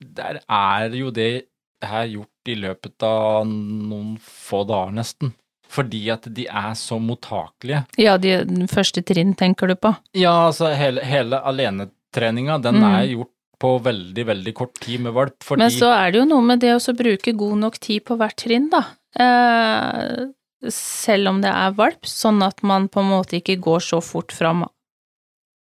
der 0.00 0.40
er 0.48 0.88
jo 0.96 1.10
det 1.10 1.46
her 1.84 2.06
gjort 2.10 2.48
i 2.48 2.54
løpet 2.60 3.02
av 3.06 3.46
noen 3.46 4.16
få 4.20 4.64
dager, 4.68 4.92
nesten. 4.96 5.34
Fordi 5.70 6.00
at 6.10 6.26
de 6.34 6.46
er 6.50 6.72
så 6.74 6.98
mottakelige. 6.98 7.84
Ja, 8.00 8.16
de 8.18 8.44
den 8.44 8.66
første 8.66 9.04
trinn 9.06 9.36
tenker 9.38 9.70
du 9.70 9.76
på. 9.78 9.92
Ja, 10.18 10.48
altså 10.48 10.72
hele, 10.74 11.04
hele 11.06 11.38
alenetreninga, 11.46 12.58
den 12.60 12.80
Mm. 12.80 12.88
er 12.94 13.06
gjort 13.14 13.30
på 13.60 13.78
veldig, 13.84 14.24
veldig 14.26 14.54
kort 14.56 14.74
tid 14.80 15.00
med 15.04 15.12
valp, 15.12 15.36
fordi 15.44 15.58
Men 15.60 15.70
så 15.70 15.92
er 15.92 16.10
det 16.10 16.18
jo 16.22 16.24
noe 16.24 16.42
med 16.42 16.60
det 16.60 16.72
å 16.74 16.96
bruke 16.96 17.36
god 17.36 17.58
nok 17.58 17.78
tid 17.78 18.04
på 18.04 18.16
hvert 18.16 18.36
trinn, 18.36 18.70
da. 18.70 18.82
Eh, 19.14 20.26
selv 20.68 21.28
om 21.28 21.40
det 21.40 21.50
er 21.52 21.70
valp, 21.76 22.02
sånn 22.08 22.42
at 22.42 22.62
man 22.62 22.88
på 22.88 23.00
en 23.00 23.10
måte 23.10 23.36
ikke 23.40 23.60
går 23.60 23.80
så 23.80 24.00
fort 24.02 24.32
fram 24.32 24.64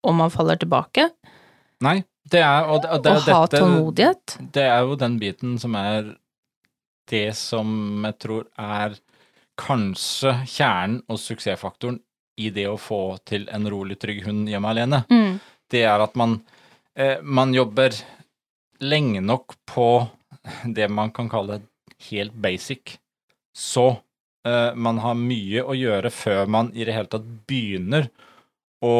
om 0.04 0.16
man 0.16 0.30
faller 0.30 0.56
tilbake. 0.56 1.10
Nei, 1.82 2.04
det 2.32 2.40
er 2.44 2.66
Og, 2.68 2.82
det, 2.82 2.90
og 2.90 3.02
det, 3.04 3.12
og 3.12 3.22
ha 3.22 3.40
dette- 3.46 3.60
tålmodighet. 3.62 4.36
Det 4.52 4.64
er 4.64 4.80
jo 4.86 4.96
den 5.00 5.18
biten 5.20 5.58
som 5.60 5.74
er 5.78 6.14
det 7.08 7.34
som 7.36 8.04
jeg 8.04 8.18
tror 8.20 8.44
er 8.60 8.98
kanskje 9.58 10.34
kjernen 10.46 11.00
og 11.08 11.18
suksessfaktoren 11.18 11.98
i 12.38 12.50
det 12.54 12.66
å 12.70 12.76
få 12.78 13.18
til 13.26 13.48
en 13.50 13.64
rolig, 13.70 13.96
trygg 13.98 14.20
hund 14.28 14.48
hjemme 14.48 14.68
alene. 14.70 15.00
Mm. 15.10 15.40
Det 15.70 15.82
er 15.88 16.04
at 16.04 16.14
man, 16.14 16.36
eh, 16.94 17.16
man 17.22 17.54
jobber 17.56 17.96
lenge 18.80 19.20
nok 19.24 19.56
på 19.66 19.88
det 20.64 20.86
man 20.90 21.10
kan 21.10 21.28
kalle 21.28 21.60
helt 22.10 22.32
basic. 22.38 22.98
Så 23.56 23.88
eh, 24.46 24.74
man 24.74 25.00
har 25.02 25.14
mye 25.18 25.64
å 25.64 25.74
gjøre 25.74 26.12
før 26.14 26.46
man 26.46 26.70
i 26.74 26.84
det 26.86 26.94
hele 26.94 27.10
tatt 27.10 27.26
begynner 27.48 28.06
å 28.84 28.94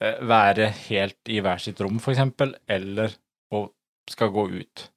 være 0.00 0.68
helt 0.88 1.30
i 1.30 1.38
hver 1.44 1.62
sitt 1.62 1.78
rom, 1.80 2.00
eksempel, 2.02 2.56
eller 2.68 3.14
å 3.54 3.66
skal 4.10 4.32
gå 4.34 4.48
ut. 4.58 4.88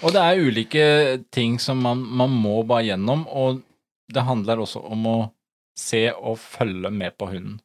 Og 0.00 0.14
det 0.14 0.20
er 0.22 0.40
ulike 0.40 0.84
ting 1.34 1.58
som 1.60 1.82
man, 1.84 2.00
man 2.00 2.32
må 2.32 2.62
bare 2.68 2.88
gjennom, 2.88 3.26
og 3.28 3.60
det 4.10 4.24
handler 4.26 4.62
også 4.62 4.80
om 4.90 5.08
å 5.10 5.18
se 5.78 6.06
og 6.12 6.38
følge 6.40 6.90
med 6.92 7.16
på 7.20 7.28
hunden. 7.30 7.58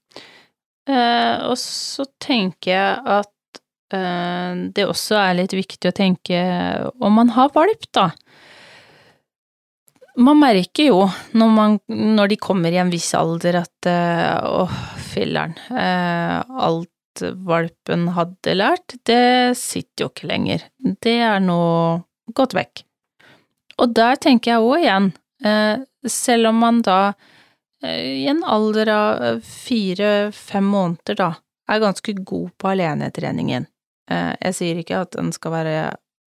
Eh, 0.90 1.46
og 1.48 1.56
så 1.58 2.06
tenker 2.22 2.72
jeg 2.72 3.00
at 3.16 3.62
eh, 3.96 4.60
det 4.76 4.86
også 4.86 5.18
er 5.22 5.40
litt 5.40 5.56
viktig 5.56 5.90
å 5.90 5.96
tenke 5.96 6.42
om 7.00 7.18
man 7.18 7.34
har 7.38 7.54
valp, 7.56 7.88
da. 7.96 8.12
Man 10.16 10.40
merker 10.40 10.88
jo 10.88 11.00
når, 11.36 11.50
man, 11.52 11.78
når 11.92 12.32
de 12.32 12.38
kommer 12.40 12.72
i 12.72 12.80
en 12.80 12.92
viss 12.92 13.12
alder 13.18 13.60
at 13.60 13.90
eh, 13.90 14.48
åh, 14.48 14.76
filler'n, 15.12 15.56
eh, 15.76 16.56
alt 16.68 17.24
valpen 17.48 18.10
hadde 18.16 18.56
lært, 18.56 18.96
det 19.08 19.56
sitter 19.60 20.06
jo 20.06 20.10
ikke 20.12 20.30
lenger. 20.32 20.66
Det 21.04 21.18
er 21.24 21.44
nå 21.44 21.60
gått 22.36 22.56
vekk. 22.56 22.84
Og 23.84 23.92
der 23.96 24.20
tenker 24.24 24.54
jeg 24.54 24.64
òg 24.64 24.86
igjen, 24.86 25.12
eh, 25.44 25.84
selv 26.08 26.52
om 26.52 26.64
man 26.64 26.82
da 26.86 27.00
i 27.86 28.24
en 28.32 28.40
alder 28.48 28.90
av 28.90 29.42
fire-fem 29.46 30.66
måneder, 30.66 31.20
da, 31.20 31.28
er 31.70 31.84
ganske 31.84 32.16
god 32.26 32.54
på 32.58 32.70
alenetreningen. 32.72 33.68
Jeg 34.10 34.56
sier 34.58 34.80
ikke 34.80 35.04
at 35.04 35.18
en 35.22 35.30
skal 35.36 35.54
være 35.54 35.76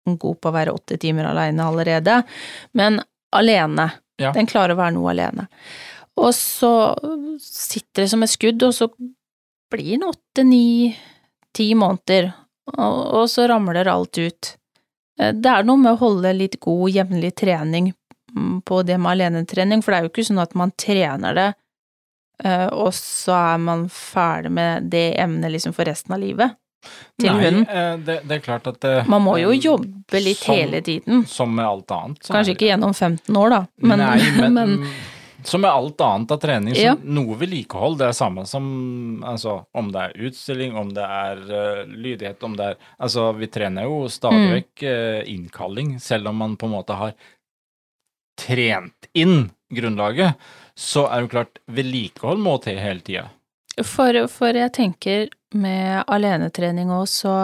god 0.06 0.38
på 0.40 0.48
å 0.48 0.54
være 0.54 0.72
åtte 0.72 0.96
timer 1.02 1.28
aleine 1.28 1.66
allerede, 1.66 2.22
men 2.78 3.02
alene. 3.32 3.90
Ja. 4.20 4.32
Den 4.36 4.46
klarer 4.46 4.74
å 4.76 4.80
være 4.80 4.94
noe 4.96 5.10
alene. 5.12 5.48
Og 6.20 6.34
så 6.36 6.72
sitter 7.40 8.04
det 8.04 8.10
som 8.12 8.22
et 8.24 8.32
skudd, 8.32 8.62
og 8.66 8.74
så 8.76 8.90
blir 9.72 9.94
den 9.96 10.04
åtte, 10.10 10.44
ni, 10.44 10.92
ti 11.56 11.70
måneder, 11.78 12.30
og, 12.76 12.98
og 13.22 13.30
så 13.32 13.46
ramler 13.48 13.88
alt 13.88 14.20
ut. 14.20 14.52
Eh, 15.20 15.32
Det 15.32 15.48
er 15.50 15.64
noe 15.64 15.80
med 15.80 15.94
å 15.94 16.02
holde 16.02 16.34
litt 16.36 16.60
god, 16.60 16.90
jevnlig 16.92 17.32
trening 17.40 17.90
mm, 18.36 18.60
på 18.68 18.82
det 18.86 19.00
med 19.00 19.16
alenetrening, 19.16 19.82
for 19.82 19.92
det 19.92 19.98
er 19.98 20.06
jo 20.06 20.12
ikke 20.12 20.28
sånn 20.28 20.44
at 20.44 20.54
man 20.58 20.74
trener 20.76 21.38
det, 21.38 21.48
eh, 22.44 22.68
og 22.68 22.92
så 22.96 23.38
er 23.56 23.64
man 23.64 23.86
ferdig 23.92 24.52
med 24.52 24.92
det 24.92 25.06
emnet 25.24 25.56
liksom 25.56 25.72
for 25.76 25.88
resten 25.88 26.12
av 26.14 26.20
livet 26.20 26.58
til 27.20 27.30
Nei, 27.30 27.44
hunden. 27.44 27.66
eh, 27.68 27.96
det, 28.06 28.16
det 28.28 28.36
er 28.38 28.44
klart 28.44 28.66
at 28.66 28.80
det, 28.80 28.94
Man 29.08 29.22
må 29.22 29.38
jo 29.40 29.50
eh, 29.54 29.58
jobbe 29.62 30.20
litt 30.24 30.38
som- 30.42 30.54
hele 30.54 30.80
tiden. 30.82 31.24
Som 31.26 31.54
med 31.54 31.64
alt 31.66 31.90
annet. 31.90 32.18
Kanskje 32.28 32.50
er- 32.52 32.56
ikke 32.56 32.70
gjennom 32.72 32.94
15 32.94 33.36
år, 33.36 33.50
da, 33.50 33.66
men, 33.82 33.98
Nei, 33.98 34.30
men, 34.40 34.54
men 34.54 34.92
som 35.44 35.60
med 35.60 35.70
alt 35.74 35.98
annet 36.00 36.30
av 36.30 36.38
trening, 36.38 36.74
så 36.74 36.82
Ja. 36.84 36.94
noe 37.02 37.34
vedlikehold, 37.34 37.96
det 37.98 38.06
er 38.06 38.12
samme 38.14 38.44
som 38.46 39.22
altså, 39.26 39.64
om 39.74 39.88
det 39.90 40.00
er 40.04 40.28
utstilling, 40.28 40.76
om 40.78 40.92
det 40.94 41.02
er 41.02 41.40
uh, 41.50 41.84
lydighet, 41.90 42.42
om 42.46 42.54
det 42.56 42.68
er 42.72 42.76
Altså, 43.00 43.32
vi 43.36 43.46
trener 43.50 43.82
jo 43.90 44.04
stadig 44.08 44.38
Mm. 44.38 44.52
vekk 44.54 44.82
eh, 44.86 45.22
innkalling, 45.34 45.96
selv 46.00 46.28
om 46.28 46.36
man 46.36 46.56
på 46.56 46.66
en 46.70 46.76
måte 46.76 46.94
har 46.94 47.14
trent 48.38 49.08
inn 49.14 49.50
grunnlaget, 49.74 50.34
så 50.78 51.06
er 51.10 51.20
det 51.20 51.26
jo 51.26 51.32
klart, 51.34 51.58
vedlikehold 51.68 52.38
må 52.40 52.56
til 52.64 52.78
hele 52.80 53.00
tida. 53.04 53.26
For, 53.80 54.26
for 54.28 54.58
jeg 54.58 54.72
tenker 54.76 55.30
med 55.56 56.02
alenetrening 56.12 56.92
òg, 56.92 57.06
så 57.08 57.36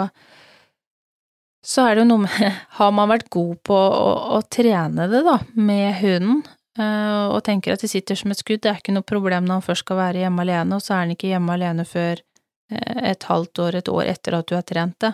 så 1.69 1.85
er 1.85 1.97
det 1.97 2.05
jo 2.05 2.09
noe 2.13 2.25
med 2.25 2.61
Har 2.79 2.93
man 2.97 3.11
vært 3.11 3.29
god 3.35 3.59
på 3.67 3.77
å, 3.77 4.13
å 4.39 4.41
trene 4.49 5.09
det, 5.11 5.23
da, 5.27 5.37
med 5.59 5.91
hunden, 6.01 6.43
eh, 6.79 7.25
og 7.29 7.43
tenker 7.47 7.75
at 7.75 7.85
det 7.85 7.91
sitter 7.93 8.19
som 8.19 8.33
et 8.33 8.41
skudd, 8.41 8.63
det 8.65 8.73
er 8.73 8.81
ikke 8.83 8.95
noe 8.97 9.07
problem 9.07 9.49
når 9.49 9.61
han 9.61 9.67
først 9.67 9.87
skal 9.87 10.01
være 10.01 10.25
hjemme 10.25 10.45
alene, 10.47 10.79
og 10.79 10.85
så 10.85 10.95
er 10.95 11.05
han 11.05 11.17
ikke 11.17 11.33
hjemme 11.33 11.57
alene 11.59 11.87
før 11.89 12.23
eh, 12.23 13.03
et 13.13 13.29
halvt 13.29 13.65
år, 13.67 13.81
et 13.83 13.93
år 13.93 14.13
etter 14.15 14.39
at 14.39 14.49
du 14.49 14.57
har 14.57 14.65
trent 14.69 14.97
det, 15.05 15.13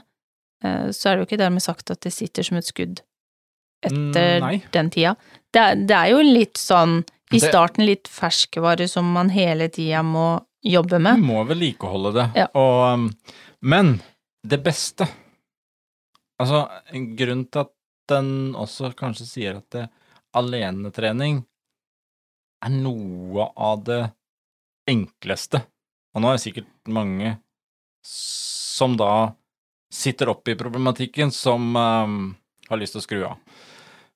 uh, 0.67 0.87
så 0.95 1.11
er 1.11 1.17
det 1.17 1.25
jo 1.25 1.29
ikke 1.31 1.43
dermed 1.43 1.65
sagt 1.65 1.91
at 1.95 2.05
det 2.05 2.15
sitter 2.15 2.47
som 2.47 2.61
et 2.61 2.71
skudd 2.71 3.03
etter 3.85 4.39
Mm, 4.41 4.45
nei. 4.47 4.55
den 4.73 4.89
tida. 4.89 5.11
Det, 5.53 5.65
det 5.89 5.97
er 5.97 6.15
jo 6.15 6.23
litt 6.25 6.57
sånn, 6.57 7.03
i 7.37 7.41
starten 7.43 7.85
litt 7.85 8.09
ferskvare 8.09 8.87
som 8.89 9.11
man 9.13 9.29
hele 9.35 9.67
tida 9.73 10.01
må 10.07 10.39
jobbe 10.65 10.99
Du 10.99 11.05
med. 11.05 11.21
må 11.23 11.45
vedlikeholde 11.49 12.13
det. 12.17 12.27
Ja. 12.43 12.47
Og, 12.57 12.81
um, 12.95 13.11
men 13.61 14.01
det 14.45 14.63
beste 14.65 15.09
Altså, 16.35 16.65
grunnen 16.91 17.45
til 17.47 17.61
at 17.63 17.71
den 18.11 18.57
også 18.59 18.89
kanskje 18.99 19.25
sier 19.29 19.61
at 19.61 19.69
det, 19.71 19.85
alenetrening 20.35 21.45
er 22.65 22.73
noe 22.75 23.47
av 23.55 23.85
det 23.87 24.01
enkleste. 24.91 25.61
Og 26.15 26.25
nå 26.25 26.33
er 26.33 26.37
det 26.37 26.43
sikkert 26.43 26.91
mange 26.91 27.37
som 28.05 28.97
da 28.99 29.13
sitter 29.95 30.33
oppe 30.33 30.53
i 30.53 30.59
problematikken, 30.59 31.31
som 31.31 31.71
um, 31.79 32.19
har 32.69 32.81
lyst 32.83 32.97
til 32.97 33.03
å 33.03 33.07
skru 33.07 33.23
av. 33.31 33.39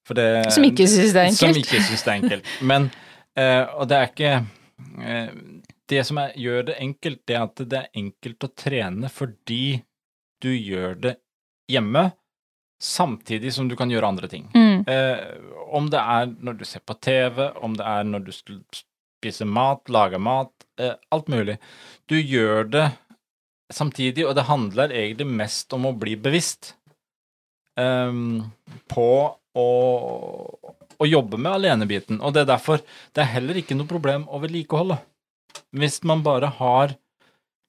Det, 0.08 0.26
Som 0.50 0.64
ikke 0.66 0.88
synes 0.88 1.12
det 1.14 1.20
er 1.22 1.30
enkelt. 1.30 1.38
Som 1.38 1.62
ikke 1.62 1.82
syns 1.84 2.02
det 2.02 2.10
er 2.10 2.18
enkelt. 2.18 2.52
Men, 2.66 2.90
uh, 3.38 3.64
og 3.78 3.88
det 3.90 3.98
er 3.98 4.10
ikke 4.10 4.30
eh, 5.04 5.32
Det 5.88 6.02
som 6.04 6.20
er, 6.20 6.34
gjør 6.36 6.70
det 6.70 6.78
enkelt, 6.84 7.22
det 7.26 7.36
er 7.36 7.44
at 7.46 7.62
det 7.64 7.78
er 7.78 8.00
enkelt 8.02 8.44
å 8.44 8.52
trene 8.52 9.10
fordi 9.12 9.80
du 10.42 10.50
gjør 10.52 10.98
det 11.02 11.14
hjemme, 11.68 12.10
samtidig 12.78 13.52
som 13.54 13.68
du 13.68 13.76
kan 13.76 13.90
gjøre 13.90 14.06
andre 14.06 14.28
ting. 14.30 14.46
Mm. 14.54 14.84
Eh, 14.86 15.24
om 15.74 15.88
det 15.90 15.98
er 15.98 16.30
når 16.30 16.60
du 16.60 16.64
ser 16.68 16.84
på 16.86 16.94
TV, 17.02 17.48
om 17.64 17.74
det 17.76 17.86
er 17.86 18.06
når 18.06 18.28
du 18.28 18.32
spiser 18.32 19.48
mat, 19.50 19.82
lager 19.90 20.22
mat, 20.22 20.52
eh, 20.78 20.94
alt 21.10 21.28
mulig. 21.28 21.58
Du 22.06 22.16
gjør 22.20 22.70
det 22.70 22.86
samtidig, 23.74 24.26
og 24.26 24.36
det 24.38 24.46
handler 24.48 24.94
egentlig 24.94 25.26
mest 25.26 25.74
om 25.76 25.88
å 25.90 25.96
bli 25.96 26.14
bevisst 26.16 26.74
eh, 27.80 28.14
på 28.94 29.10
å, 29.58 29.68
å 30.98 31.08
jobbe 31.08 31.40
med 31.40 31.52
alenebiten. 31.58 32.22
Og 32.22 32.34
det 32.34 32.44
er 32.44 32.52
derfor 32.54 32.84
det 33.12 33.24
er 33.24 33.34
heller 33.34 33.58
ikke 33.58 33.76
noe 33.78 33.90
problem 33.90 34.28
å 34.30 34.40
vedlikeholde. 34.44 35.00
Hvis 35.76 36.02
man 36.08 36.24
bare 36.26 36.50
har 36.58 36.96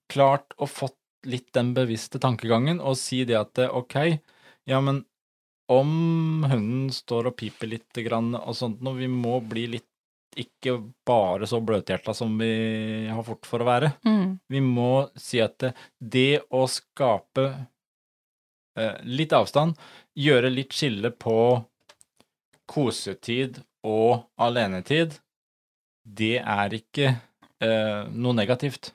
klart 0.10 0.56
å 0.58 0.68
fått 0.70 0.98
litt 1.28 1.52
den 1.56 1.74
bevisste 1.76 2.20
tankegangen 2.22 2.80
og 2.80 2.98
si 3.00 3.24
det 3.28 3.38
at 3.40 3.60
eh, 3.60 3.72
ok, 3.76 3.96
ja, 4.70 4.80
men 4.82 5.04
om 5.70 6.46
hunden 6.50 6.90
står 6.94 7.30
og 7.30 7.38
piper 7.38 7.70
litt 7.76 8.00
grann 8.06 8.34
og 8.40 8.56
sånt, 8.58 8.80
noe, 8.82 8.98
vi 8.98 9.10
må 9.12 9.38
bli 9.46 9.68
litt 9.76 9.86
ikke 10.40 10.78
bare 11.06 11.48
så 11.50 11.60
bløthjerta 11.66 12.14
som 12.16 12.38
vi 12.40 13.10
har 13.10 13.26
fort 13.26 13.48
for 13.50 13.62
å 13.62 13.68
være. 13.68 13.92
Mm. 14.06 14.38
Vi 14.50 14.62
må 14.64 15.10
si 15.20 15.42
at 15.44 15.58
det, 15.62 15.74
det 16.00 16.42
å 16.56 16.64
skape 16.70 17.46
eh, 18.80 19.00
litt 19.10 19.34
avstand, 19.36 19.78
gjøre 20.18 20.54
litt 20.54 20.76
skille 20.76 21.12
på 21.12 21.36
kosetid 22.70 23.60
og 23.86 24.30
alenetid, 24.42 25.18
det 26.06 26.38
er 26.40 26.78
ikke 26.78 27.16
noe 27.60 28.34
negativt. 28.38 28.94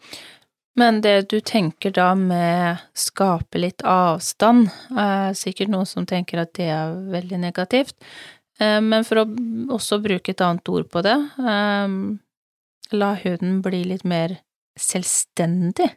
Men 0.77 1.01
det 1.05 1.29
du 1.31 1.39
tenker 1.41 1.93
da 1.95 2.15
med 2.19 2.81
skape 2.99 3.61
litt 3.63 3.85
avstand, 3.87 4.71
er 4.99 5.37
sikkert 5.39 5.71
noen 5.71 5.87
som 5.87 6.07
tenker 6.09 6.41
at 6.43 6.55
det 6.59 6.67
er 6.75 6.97
veldig 7.13 7.39
negativt. 7.45 7.95
Eh, 8.59 8.81
Men 8.81 9.07
for 9.07 9.23
å 9.23 9.27
også 9.77 10.01
bruke 10.03 10.35
et 10.35 10.43
annet 10.43 10.69
ord 10.69 10.89
på 10.91 11.03
det, 11.07 11.15
eh, 11.39 11.95
la 12.93 13.13
huden 13.23 13.61
bli 13.63 13.85
litt 13.85 14.05
mer 14.05 14.41
selvstendig. 14.79 15.93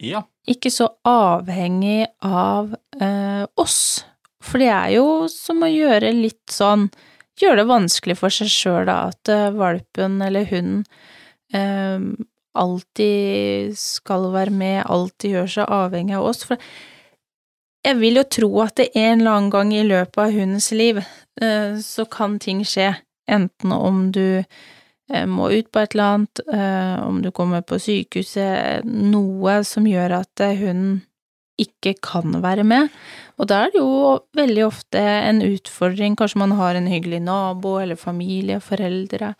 Ja. 0.00 0.24
Ikke 0.48 0.70
så 0.72 0.90
avhengig 1.04 2.06
av 2.24 2.74
eh, 3.00 3.44
oss. 3.56 4.04
For 4.40 4.62
det 4.62 4.72
er 4.72 4.90
jo 4.96 5.28
som 5.32 5.60
å 5.64 5.72
gjøre 5.72 6.12
litt 6.14 6.44
sånn 6.52 6.90
Gjøre 7.36 7.58
det 7.58 7.64
vanskelig 7.68 8.14
for 8.16 8.32
seg 8.32 8.48
sjøl, 8.48 8.86
da, 8.88 9.10
at 9.10 9.28
eh, 9.28 9.50
valpen 9.52 10.22
eller 10.24 10.46
hunden 10.48 10.86
eh, 10.88 11.15
alltid 12.56 13.76
skal 13.78 14.30
være 14.34 14.50
med, 14.50 14.82
alltid 14.88 15.36
gjør 15.36 15.50
seg 15.58 15.72
avhengig 15.76 16.16
av 16.18 16.28
oss. 16.30 16.44
For 16.48 16.60
jeg 17.86 18.00
vil 18.00 18.18
jo 18.18 18.24
tro 18.38 18.48
at 18.64 18.78
det 18.80 18.88
en 18.98 19.20
eller 19.20 19.36
annen 19.36 19.52
gang 19.52 19.74
i 19.74 19.84
løpet 19.86 20.18
av 20.18 20.32
hundens 20.34 20.72
liv, 20.74 21.02
eh, 21.40 21.76
så 21.82 22.06
kan 22.10 22.38
ting 22.42 22.64
skje. 22.66 22.94
Enten 23.30 23.74
om 23.74 24.08
du 24.14 24.42
eh, 24.42 25.26
må 25.26 25.50
ut 25.52 25.68
på 25.70 25.82
et 25.82 25.94
eller 25.94 26.16
annet, 26.16 26.42
eh, 26.50 26.96
om 27.06 27.20
du 27.22 27.30
kommer 27.34 27.62
på 27.66 27.78
sykehuset, 27.82 28.86
noe 28.86 29.60
som 29.66 29.86
gjør 29.86 30.20
at 30.22 30.46
hunden 30.58 31.04
ikke 31.56 31.94
kan 32.04 32.34
være 32.42 32.66
med. 32.68 32.90
Og 33.40 33.48
da 33.48 33.62
er 33.64 33.72
det 33.72 33.80
jo 33.80 34.18
veldig 34.36 34.66
ofte 34.66 35.00
en 35.00 35.40
utfordring, 35.46 36.16
kanskje 36.18 36.42
man 36.42 36.56
har 36.58 36.76
en 36.76 36.90
hyggelig 36.90 37.22
nabo 37.24 37.78
eller 37.80 37.96
familie, 37.96 38.58
foreldre, 38.60 39.32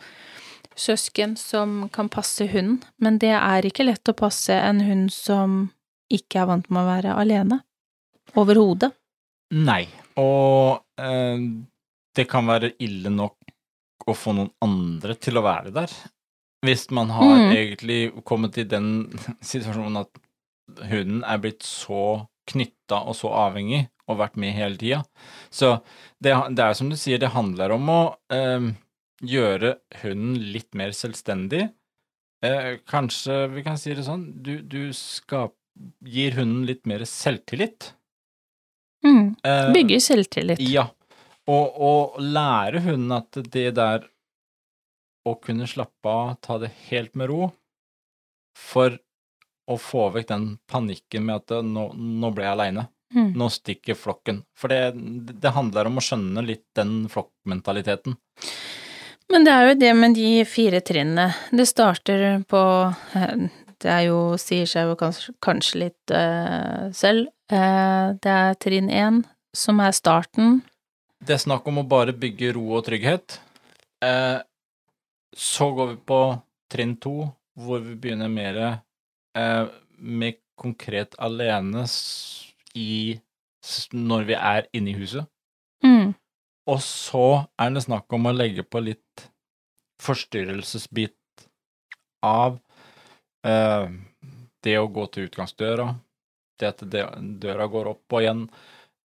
søsken 0.77 1.35
som 1.39 1.87
kan 1.93 2.09
passe 2.13 2.45
hunden, 2.51 2.81
men 3.01 3.17
det 3.21 3.33
er 3.35 3.65
ikke 3.67 3.85
lett 3.87 4.09
å 4.11 4.15
passe 4.17 4.53
en 4.53 4.79
hund 4.85 5.11
som 5.13 5.71
ikke 6.13 6.41
er 6.43 6.49
vant 6.51 6.69
med 6.69 6.83
å 6.83 6.87
være 6.87 7.15
alene. 7.19 7.61
Overhodet. 8.37 8.91
Nei. 9.55 9.87
Og 10.19 10.79
eh, 10.99 11.41
det 12.17 12.27
kan 12.29 12.47
være 12.49 12.73
ille 12.83 13.09
nok 13.13 13.35
å 14.07 14.15
få 14.15 14.33
noen 14.37 14.51
andre 14.63 15.15
til 15.19 15.39
å 15.39 15.43
være 15.45 15.73
der. 15.75 15.91
Hvis 16.65 16.87
man 16.95 17.11
har 17.13 17.35
Mm. 17.37 17.51
egentlig 17.53 17.99
kommet 18.25 18.57
i 18.57 18.63
den 18.63 18.87
situasjonen 19.41 19.99
at 20.01 20.09
hunden 20.89 21.23
er 21.23 21.37
blitt 21.43 21.63
så 21.63 22.25
knytta 22.47 23.01
og 23.07 23.15
så 23.15 23.29
avhengig 23.45 23.85
og 24.07 24.17
vært 24.21 24.37
med 24.39 24.53
hele 24.55 24.77
tida. 24.79 25.01
Så 25.51 25.81
det, 26.23 26.31
det 26.55 26.63
er 26.63 26.73
som 26.79 26.89
du 26.89 26.95
sier, 26.95 27.19
det 27.19 27.33
handler 27.33 27.73
om 27.75 27.89
å 27.91 28.01
eh, 28.31 28.69
gjøre 29.23 29.75
hunden 30.03 30.35
litt 30.53 30.73
mer 30.77 30.91
selvstendig. 30.95 31.67
Eh, 32.45 32.77
kanskje 32.85 33.47
vi 33.55 33.63
kan 33.65 33.79
si 33.81 33.95
det 33.97 34.05
sånn, 34.05 34.27
du, 34.45 34.59
du 34.61 34.91
skap, 34.93 35.55
gir 36.05 36.35
hunden 36.37 36.65
litt 36.69 36.85
mer 36.89 37.03
selvtillit. 37.09 37.91
Mm. 39.05 39.35
Eh, 39.45 39.71
Bygger 39.73 39.99
selvtillit. 40.01 40.61
ja, 40.61 40.87
og, 41.47 41.77
og 41.81 42.19
lære 42.21 42.81
hunden 42.85 43.13
at 43.17 43.37
det 43.53 43.71
der 43.77 44.05
å 45.27 45.35
kunne 45.43 45.67
slappe 45.69 46.07
av, 46.09 46.35
ta 46.41 46.57
det 46.61 46.71
helt 46.89 47.13
med 47.19 47.29
ro, 47.29 47.49
for 48.57 48.95
å 49.67 49.75
få 49.81 50.05
vekk 50.15 50.29
den 50.29 50.45
panikken 50.71 51.25
med 51.27 51.41
at 51.43 51.65
nå, 51.67 51.89
nå 51.93 52.29
ble 52.35 52.45
jeg 52.47 52.55
aleine, 52.57 52.87
Mm. 53.15 53.29
nå 53.39 53.45
stikker 53.47 53.95
flokken. 53.95 54.41
For 54.59 54.67
det, 54.67 54.91
det 55.39 55.53
handler 55.55 55.87
om 55.87 55.95
å 55.95 56.01
skjønne 56.03 56.41
litt 56.43 56.65
den 56.75 57.05
flokkmentaliteten. 57.07 58.17
Men 59.31 59.43
det 59.43 59.53
er 59.53 59.67
jo 59.67 59.77
det 59.79 59.93
med 59.97 60.15
de 60.15 60.29
fire 60.47 60.79
trinnene. 60.85 61.31
Det 61.51 61.67
starter 61.67 62.43
på 62.47 62.61
eh, 63.17 63.47
Det 63.77 63.89
er 63.91 64.05
jo, 64.07 64.19
sier 64.41 64.69
seg 64.69 64.87
jo 64.89 64.95
kanskje, 64.97 65.33
kanskje 65.43 65.81
litt 65.83 66.13
uh, 66.13 66.87
selv. 66.97 67.27
Uh, 67.51 68.15
det 68.23 68.31
er 68.33 68.55
trinn 68.57 68.87
én, 68.89 69.19
som 69.53 69.77
er 69.83 69.93
starten. 69.93 70.63
Det 71.21 71.35
er 71.35 71.43
snakk 71.43 71.67
om 71.69 71.83
å 71.83 71.85
bare 71.85 72.15
bygge 72.17 72.55
ro 72.55 72.63
og 72.79 72.87
trygghet. 72.87 73.37
Uh, 74.01 74.41
så 75.37 75.69
går 75.77 75.91
vi 75.91 75.99
på 76.09 76.21
trinn 76.73 76.95
to, 76.97 77.29
hvor 77.53 77.83
vi 77.85 77.93
begynner 78.01 78.33
mer 78.33 78.57
med 79.97 80.39
konkret 80.57 81.13
alene 81.21 81.83
i 82.73 83.19
når 83.93 84.25
vi 84.31 84.37
er 84.37 84.67
inne 84.73 84.93
i 84.93 84.97
huset. 84.97 85.29
Mm. 85.85 86.15
Og 86.67 86.81
så 86.83 87.27
er 87.59 87.71
det 87.73 87.85
snakk 87.85 88.11
om 88.13 88.27
å 88.27 88.35
legge 88.35 88.65
på 88.67 88.81
litt 88.83 89.27
forstyrrelsesbit 90.03 91.47
av 92.25 92.57
eh, 93.47 93.87
det 94.63 94.75
å 94.79 94.89
gå 94.91 95.05
til 95.13 95.29
utgangsdøra, 95.29 95.87
det 96.59 96.73
at 96.73 96.83
døra 97.41 97.69
går 97.71 97.91
opp 97.93 98.17
og 98.17 98.23
igjen. 98.23 98.43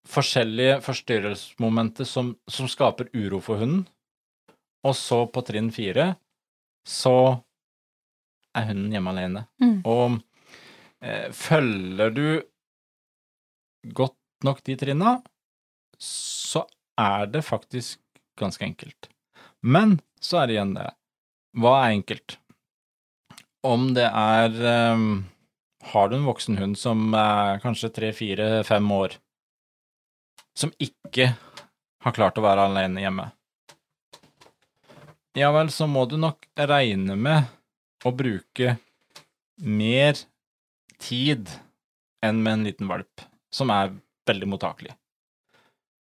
Forskjellige 0.07 0.79
forstyrrelsesmomenter 0.85 2.07
som, 2.07 2.35
som 2.47 2.69
skaper 2.71 3.09
uro 3.15 3.41
for 3.43 3.63
hunden. 3.63 3.87
Og 4.87 4.95
så 4.95 5.23
på 5.31 5.43
trinn 5.47 5.71
fire 5.73 6.13
så 6.87 7.17
er 8.55 8.69
hunden 8.69 8.93
hjemme 8.93 9.11
alene. 9.11 9.43
Mm. 9.59 9.79
Og 9.89 10.19
eh, 11.03 11.27
følger 11.35 12.13
du 12.13 12.27
godt 13.97 14.45
nok 14.45 14.61
de 14.67 14.75
trinna, 14.79 15.17
så 15.97 16.63
er 16.99 17.29
det 17.31 17.45
faktisk 17.45 17.99
ganske 18.39 18.65
enkelt. 18.65 19.09
Men 19.61 19.99
så 20.21 20.41
er 20.41 20.47
det 20.47 20.57
igjen 20.57 20.75
det. 20.77 20.89
Hva 21.57 21.73
er 21.81 21.95
enkelt? 21.95 22.37
Om 23.65 23.91
det 23.97 24.05
er 24.07 24.53
um, 24.93 25.25
Har 25.91 26.09
du 26.09 26.17
en 26.17 26.27
voksen 26.27 26.59
hund 26.59 26.77
som 26.77 27.13
er 27.17 27.61
kanskje 27.63 27.91
tre, 27.93 28.11
fire, 28.13 28.63
fem 28.67 28.91
år, 28.91 29.17
som 30.57 30.73
ikke 30.81 31.31
har 32.03 32.15
klart 32.15 32.37
å 32.37 32.43
være 32.43 32.65
alene 32.67 33.01
hjemme, 33.01 33.29
ja 35.37 35.51
vel, 35.53 35.69
så 35.69 35.85
må 35.85 36.07
du 36.09 36.15
nok 36.17 36.47
regne 36.57 37.13
med 37.13 37.45
å 38.05 38.11
bruke 38.15 38.71
mer 39.61 40.17
tid 40.97 41.51
enn 42.25 42.39
med 42.41 42.55
en 42.55 42.63
liten 42.65 42.89
valp, 42.89 43.21
som 43.53 43.69
er 43.69 43.91
veldig 44.25 44.49
mottakelig. 44.49 44.95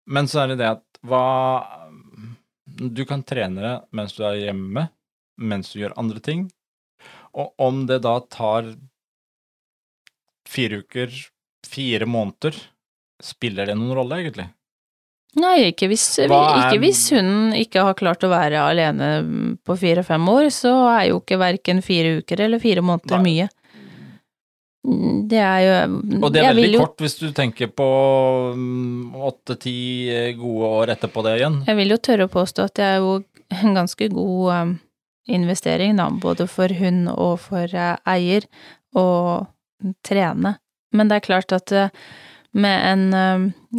Men 0.07 0.27
så 0.27 0.43
er 0.43 0.53
det 0.53 0.57
det 0.63 0.69
at 0.77 0.83
hva 1.07 1.21
Du 2.93 3.03
kan 3.05 3.21
trene 3.27 3.61
det 3.61 3.73
mens 3.95 4.13
du 4.17 4.23
er 4.25 4.37
hjemme, 4.39 4.87
mens 5.37 5.71
du 5.73 5.79
gjør 5.81 5.93
andre 5.99 6.19
ting, 6.23 6.45
og 7.33 7.53
om 7.61 7.83
det 7.89 7.99
da 8.05 8.15
tar 8.31 8.67
fire 10.49 10.79
uker, 10.83 11.13
fire 11.67 12.05
måneder, 12.09 12.55
spiller 13.23 13.69
det 13.69 13.75
noen 13.79 13.95
rolle, 13.97 14.19
egentlig? 14.23 14.47
Nei, 15.39 15.71
ikke 15.71 15.87
hvis, 15.89 16.05
er- 16.21 16.29
ikke 16.29 16.79
hvis 16.83 17.07
hunden 17.15 17.55
ikke 17.57 17.81
har 17.87 17.95
klart 17.97 18.23
å 18.23 18.29
være 18.29 18.59
alene 18.61 19.07
på 19.65 19.77
fire-fem 19.81 20.27
år, 20.29 20.49
så 20.53 20.73
er 20.93 21.07
jo 21.09 21.19
ikke 21.23 21.39
verken 21.41 21.81
fire 21.81 22.19
uker 22.21 22.43
eller 22.45 22.61
fire 22.61 22.83
måneder 22.85 23.17
Nei. 23.17 23.23
mye. 23.29 23.49
Mm, 24.83 25.27
Det 25.31 25.39
er 25.39 25.59
jo 25.63 25.75
Og 26.25 26.33
det 26.33 26.41
er 26.43 26.53
veldig 26.53 26.73
jo- 26.73 26.79
kort 26.83 26.97
hvis 26.99 27.15
du 27.19 27.29
tenker 27.31 27.67
på 27.71 27.85
åtte-ti 29.29 29.75
gode 30.39 30.71
år 30.79 30.91
etterpå 30.95 31.23
det 31.23 31.37
igjen. 31.39 31.59
Jeg 31.67 31.77
vil 31.79 31.93
jo 31.93 31.97
tørre 32.03 32.27
å 32.27 32.33
påstå 32.33 32.65
at 32.67 32.73
det 32.79 32.85
er 32.87 32.97
jo 33.03 33.13
en 33.63 33.73
ganske 33.77 34.09
god 34.11 34.51
um, 34.53 34.73
investering, 35.29 35.95
da, 35.99 36.09
både 36.09 36.47
for 36.49 36.67
hund 36.73 37.07
og 37.13 37.37
for 37.39 37.63
eh, 37.71 37.95
eier, 38.09 38.43
å 38.97 39.47
trene. 40.05 40.55
Men 40.93 41.07
det 41.09 41.15
er 41.21 41.27
klart 41.27 41.53
at 41.55 41.71
eh, 41.71 41.89
med 42.53 42.87
en 42.91 43.05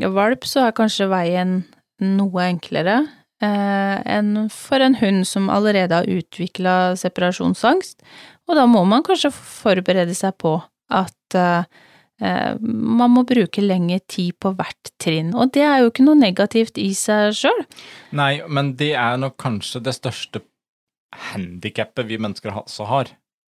eh, 0.02 0.08
valp 0.14 0.46
så 0.48 0.66
er 0.68 0.72
kanskje 0.78 1.08
veien 1.12 1.64
noe 2.00 2.46
enklere 2.48 2.96
eh, 3.42 3.96
enn 4.16 4.48
for 4.52 4.80
en 4.82 4.96
hund 5.02 5.26
som 5.28 5.50
allerede 5.52 5.94
har 6.00 6.08
utvikla 6.10 6.94
separasjonsangst, 6.98 8.00
og 8.48 8.56
da 8.58 8.64
må 8.68 8.82
man 8.88 9.04
kanskje 9.06 9.30
forberede 9.34 10.14
seg 10.16 10.36
på 10.42 10.56
at 10.94 11.38
eh, 11.38 11.66
eh, 12.22 12.54
man 12.60 13.12
må 13.14 13.24
bruke 13.28 13.64
lengre 13.64 14.00
tid 14.10 14.36
på 14.42 14.54
hvert 14.58 14.92
trinn, 15.02 15.32
og 15.34 15.52
det 15.56 15.64
er 15.66 15.82
jo 15.82 15.92
ikke 15.92 16.06
noe 16.06 16.20
negativt 16.20 16.80
i 16.80 16.90
seg 16.98 17.34
sjøl. 17.38 17.64
Nei, 18.16 18.38
men 18.48 18.74
det 18.80 18.94
er 18.98 19.18
nok 19.20 19.38
kanskje 19.42 19.82
det 19.84 19.96
største 19.98 20.44
handikappet 21.32 22.08
vi 22.08 22.18
mennesker 22.18 22.54
også 22.64 22.88
har. 22.90 23.12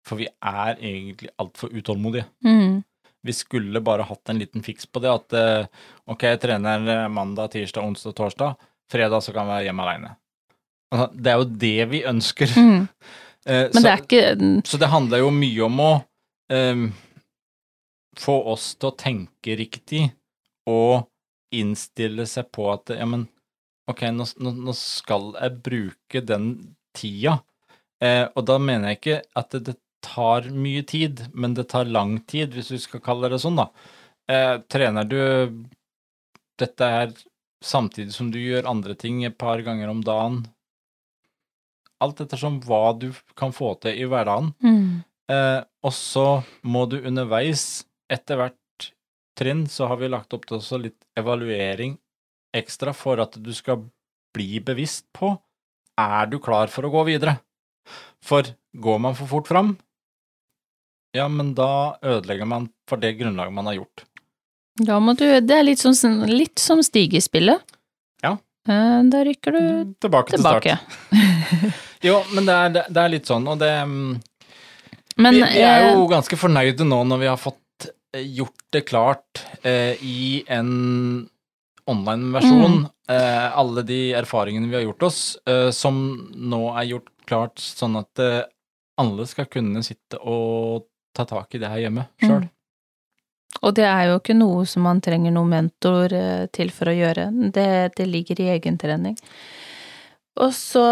For 0.09 0.21
vi 0.21 0.29
er 0.29 0.79
egentlig 0.79 1.29
altfor 1.41 1.75
utålmodige. 1.77 2.25
Mm. 2.47 2.81
Vi 3.27 3.35
skulle 3.37 3.83
bare 3.85 4.07
hatt 4.09 4.33
en 4.33 4.41
liten 4.41 4.65
fiks 4.65 4.89
på 4.89 5.03
det, 5.05 5.13
at 5.13 5.37
eh, 5.37 5.83
ok, 6.09 6.25
jeg 6.25 6.41
trener 6.41 7.09
mandag, 7.13 7.53
tirsdag, 7.53 7.85
onsdag, 7.85 8.17
torsdag, 8.17 8.55
fredag 8.91 9.21
så 9.25 9.35
kan 9.35 9.45
jeg 9.45 9.53
være 9.53 9.67
hjemme 9.69 9.85
aleine. 9.85 10.15
Altså, 10.91 11.11
det 11.15 11.33
er 11.33 11.43
jo 11.43 11.51
det 11.65 11.91
vi 11.93 12.01
ønsker. 12.09 12.55
Mm. 12.57 12.87
Men 13.51 13.73
så, 13.73 13.81
det 13.81 13.91
er 13.91 14.03
ikke 14.05 14.25
så 14.69 14.79
det 14.81 14.91
handler 14.93 15.23
jo 15.23 15.31
mye 15.33 15.63
om 15.65 15.79
å 15.81 15.93
eh, 16.53 16.83
få 18.19 18.37
oss 18.53 18.73
til 18.77 18.91
å 18.91 18.99
tenke 18.99 19.57
riktig 19.59 20.09
og 20.71 21.07
innstille 21.55 22.27
seg 22.31 22.51
på 22.55 22.69
at 22.73 22.93
ja, 22.95 23.07
men 23.09 23.27
ok, 23.91 24.07
nå, 24.15 24.27
nå, 24.39 24.75
skal 24.77 25.33
jeg 25.35 25.63
bruke 25.67 26.23
den 26.23 26.51
tida. 26.97 27.41
Eh, 28.03 28.27
og 28.35 28.47
da 28.49 28.59
mener 28.63 28.93
jeg 28.93 29.01
ikke 29.01 29.19
at 29.39 29.57
det, 29.57 29.63
det 29.73 29.77
tar 30.05 30.47
mye 30.55 30.85
tid, 30.87 31.27
men 31.35 31.57
det 31.57 31.69
tar 31.73 31.91
lang 31.91 32.19
tid, 32.31 32.55
hvis 32.55 32.71
vi 32.73 32.81
skal 32.83 33.03
kalle 33.05 33.31
det 33.33 33.41
sånn, 33.43 33.59
da. 33.61 33.69
Eh, 34.31 34.55
trener 34.71 35.09
du 35.09 35.21
dette 36.61 36.89
her 36.95 37.13
samtidig 37.65 38.15
som 38.15 38.31
du 38.33 38.39
gjør 38.41 38.69
andre 38.71 38.97
ting 38.97 39.25
et 39.25 39.37
par 39.39 39.61
ganger 39.65 39.91
om 39.93 40.01
dagen, 40.05 40.43
alt 42.01 42.23
ettersom 42.25 42.63
hva 42.65 42.95
du 42.97 43.11
kan 43.37 43.53
få 43.53 43.75
til 43.83 43.99
i 43.99 44.09
hverdagen, 44.09 44.55
mm. 44.65 45.07
Eh, 45.31 45.61
og 45.87 45.93
så 45.95 46.43
må 46.67 46.81
du 46.91 46.97
underveis, 47.07 47.85
etter 48.11 48.41
hvert 48.41 48.91
trinn, 49.39 49.67
så 49.71 49.89
har 49.91 50.01
vi 50.01 50.11
lagt 50.11 50.35
opp 50.37 50.49
til 50.49 50.59
også 50.59 50.81
litt 50.83 50.99
evaluering 51.19 51.97
ekstra 52.57 52.93
for 52.97 53.23
at 53.23 53.39
du 53.39 53.53
skal 53.55 53.85
bli 54.35 54.59
bevisst 54.65 55.07
på 55.17 55.37
er 56.01 56.27
du 56.31 56.39
klar 56.43 56.71
for 56.73 56.87
å 56.87 56.93
gå 56.93 57.05
videre. 57.11 57.39
For 58.25 58.47
går 58.77 58.99
man 59.03 59.17
for 59.19 59.31
fort 59.31 59.49
fram, 59.51 59.75
ja, 61.17 61.27
men 61.29 61.55
da 61.59 61.97
ødelegger 62.03 62.47
man 62.47 62.69
for 62.89 63.01
det 63.03 63.17
grunnlaget 63.19 63.55
man 63.55 63.67
har 63.67 63.81
gjort. 63.81 64.05
Da 64.81 65.01
må 65.03 65.17
du 65.19 65.27
Det 65.41 65.57
er 65.57 65.65
litt, 65.67 65.83
sånn, 65.83 66.23
litt 66.31 66.59
som 66.63 66.83
stigespillet. 66.83 67.59
Ja. 68.23 68.37
Eh, 68.69 69.01
Da 69.11 69.25
rykker 69.27 69.53
du 69.53 69.95
Tilbake 70.01 70.37
til 70.37 70.79
Jo, 72.09 72.23
men 72.33 72.47
det 72.47 72.55
er, 72.55 72.71
det, 72.89 73.01
er 73.03 73.13
litt 73.13 73.27
sånn, 73.29 73.49
og 73.51 73.59
det 73.61 73.73
mm, 73.85 74.21
Men 75.21 75.35
vi, 75.35 75.43
vi 75.43 75.65
er 75.67 75.91
eh, 75.91 75.93
jo 75.97 76.07
ganske 76.09 76.39
fornøyde 76.39 76.87
nå 76.87 77.03
når 77.11 77.21
vi 77.21 77.29
har 77.29 77.41
fått 77.41 77.59
eh, 77.59 77.70
gjort 78.17 78.65
det 78.75 78.81
klart 78.89 79.45
eh, 79.63 79.95
i 80.05 80.45
en 80.49 81.29
online-versjon. 81.91 82.73
Mm. 82.73 82.87
Eh, 83.09 83.59
alle 83.59 83.83
de 83.83 84.01
erfaringene 84.19 84.69
vi 84.69 84.79
har 84.79 84.83
gjort 84.83 85.03
oss, 85.03 85.21
eh, 85.47 85.71
som 85.71 85.97
nå 86.35 86.63
er 86.79 86.93
gjort 86.95 87.11
klart 87.27 87.63
sånn 87.63 87.99
at 88.01 88.23
eh, 88.23 88.43
alle 89.01 89.27
skal 89.27 89.49
kunne 89.51 89.83
sitte 89.87 90.21
og 90.21 90.87
ta 91.17 91.27
tak 91.27 91.55
i 91.55 91.63
det 91.63 91.71
her 91.71 91.87
hjemme 91.87 92.07
sjøl. 92.23 92.45
Mm. 92.47 92.51
Og 93.67 93.75
det 93.77 93.85
er 93.85 94.05
jo 94.09 94.21
ikke 94.21 94.37
noe 94.39 94.63
som 94.69 94.85
man 94.87 95.01
trenger 95.05 95.35
noen 95.35 95.51
mentor 95.53 96.15
eh, 96.17 96.45
til 96.55 96.71
for 96.75 96.93
å 96.93 96.97
gjøre. 96.97 97.29
Det, 97.55 97.71
det 97.99 98.07
ligger 98.09 98.41
i 98.41 98.53
egentrening. 98.55 99.19
Og 100.41 100.55
så 100.57 100.87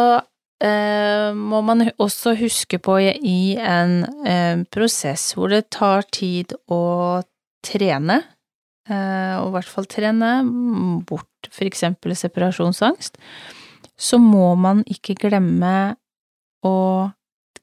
eh, 0.64 1.34
må 1.34 1.60
man 1.66 1.88
også 1.96 2.34
huske 2.38 2.80
på 2.82 2.98
i, 3.02 3.56
en 3.58 4.02
eh, 4.26 4.64
prosess 4.72 5.32
hvor 5.36 5.52
det 5.52 5.68
tar 5.74 6.06
tid 6.14 6.54
å 6.72 7.22
trene, 7.64 8.22
eh, 8.88 9.34
og 9.38 9.50
i 9.50 9.54
hvert 9.56 9.70
fall 9.70 9.88
trene 9.90 10.32
bort 11.08 11.50
for 11.50 11.68
eksempel 11.68 12.16
separasjonsangst, 12.18 13.20
så 13.98 14.18
må 14.22 14.52
man 14.58 14.84
ikke 14.90 15.18
glemme 15.18 15.94
å 16.66 16.76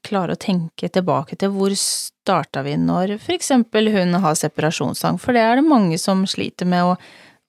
klare 0.06 0.36
å 0.36 0.40
tenke 0.40 0.88
tilbake 0.92 1.38
til 1.40 1.52
hvor 1.54 1.72
starta 1.80 2.62
vi 2.66 2.76
når 2.78 3.16
for 3.22 3.34
eksempel 3.34 3.90
hun 3.94 4.18
har 4.22 4.36
separasjonsangst, 4.38 5.22
for 5.24 5.36
det 5.36 5.42
er 5.42 5.60
det 5.60 5.68
mange 5.68 5.98
som 6.00 6.24
sliter 6.28 6.68
med 6.68 6.92
å, 6.92 6.94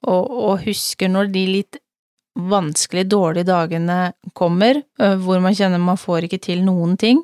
å, 0.08 0.16
å 0.52 0.56
huske 0.64 1.10
når 1.12 1.32
de 1.36 1.46
litt 1.52 1.80
vanskelig 2.38 3.08
dårlige 3.10 3.48
dagene 3.50 4.14
kommer, 4.38 4.82
øh, 5.02 5.18
hvor 5.24 5.42
man 5.42 5.56
kjenner 5.58 5.82
man 5.82 5.98
får 5.98 6.28
ikke 6.28 6.42
til 6.44 6.64
noen 6.66 6.98
ting, 6.98 7.24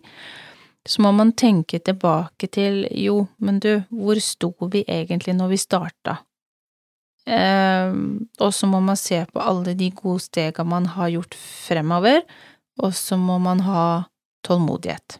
så 0.85 1.01
må 1.05 1.13
man 1.15 1.31
tenke 1.37 1.79
tilbake 1.79 2.49
til 2.51 2.83
jo, 2.99 3.27
men 3.39 3.59
du, 3.63 3.83
hvor 3.89 4.19
sto 4.19 4.51
vi 4.71 4.83
egentlig 4.83 5.35
når 5.37 5.53
vi 5.53 5.59
starta? 5.61 6.17
Eh, 7.23 7.93
og 8.43 8.51
så 8.51 8.67
må 8.67 8.81
man 8.83 8.99
se 8.99 9.21
på 9.31 9.39
alle 9.39 9.77
de 9.79 9.91
gode 9.95 10.25
stega 10.25 10.65
man 10.67 10.89
har 10.97 11.13
gjort 11.13 11.37
fremover, 11.39 12.23
og 12.83 12.95
så 12.97 13.15
må 13.17 13.37
man 13.39 13.63
ha 13.63 13.85
tålmodighet. 14.43 15.19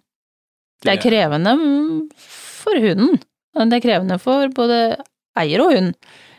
Det 0.84 0.98
er 0.98 1.00
krevende 1.00 1.56
mm, 1.56 2.00
for 2.20 2.76
hunden. 2.84 3.22
Det 3.54 3.78
er 3.78 3.86
krevende 3.86 4.18
for 4.20 4.50
både 4.56 4.98
eier 5.40 5.64
og 5.64 5.72
hund. 5.72 5.94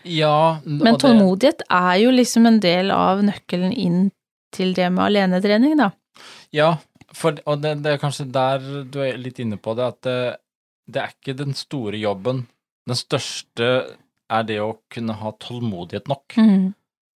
Ja, 0.05 0.61
Men 0.65 0.99
tålmodighet 1.01 1.65
er 1.73 1.97
jo 2.03 2.13
liksom 2.13 2.47
en 2.49 2.61
del 2.63 2.93
av 2.95 3.23
nøkkelen 3.25 3.73
inn 3.73 4.09
til 4.55 4.75
det 4.77 4.91
med 4.93 5.09
alenetrening, 5.09 5.77
da. 5.81 5.91
Ja, 6.55 6.77
for, 7.15 7.39
og 7.49 7.63
det, 7.63 7.79
det, 7.85 7.95
er 7.95 8.03
kanskje 8.03 8.29
der 8.31 8.63
du 8.91 9.01
er 9.03 9.19
litt 9.21 9.41
inne 9.43 9.59
på 9.61 9.75
det, 9.79 9.91
at 9.95 10.01
det, 10.07 10.19
det 10.91 11.03
er 11.03 11.15
ikke 11.15 11.37
den 11.39 11.57
store 11.59 11.99
jobben. 11.99 12.45
Den 12.89 12.99
største 12.99 13.71
er 14.31 14.49
det 14.49 14.61
å 14.63 14.75
kunne 14.93 15.17
ha 15.21 15.35
tålmodighet 15.41 16.09
nok. 16.11 16.37
Mm. 16.39 16.73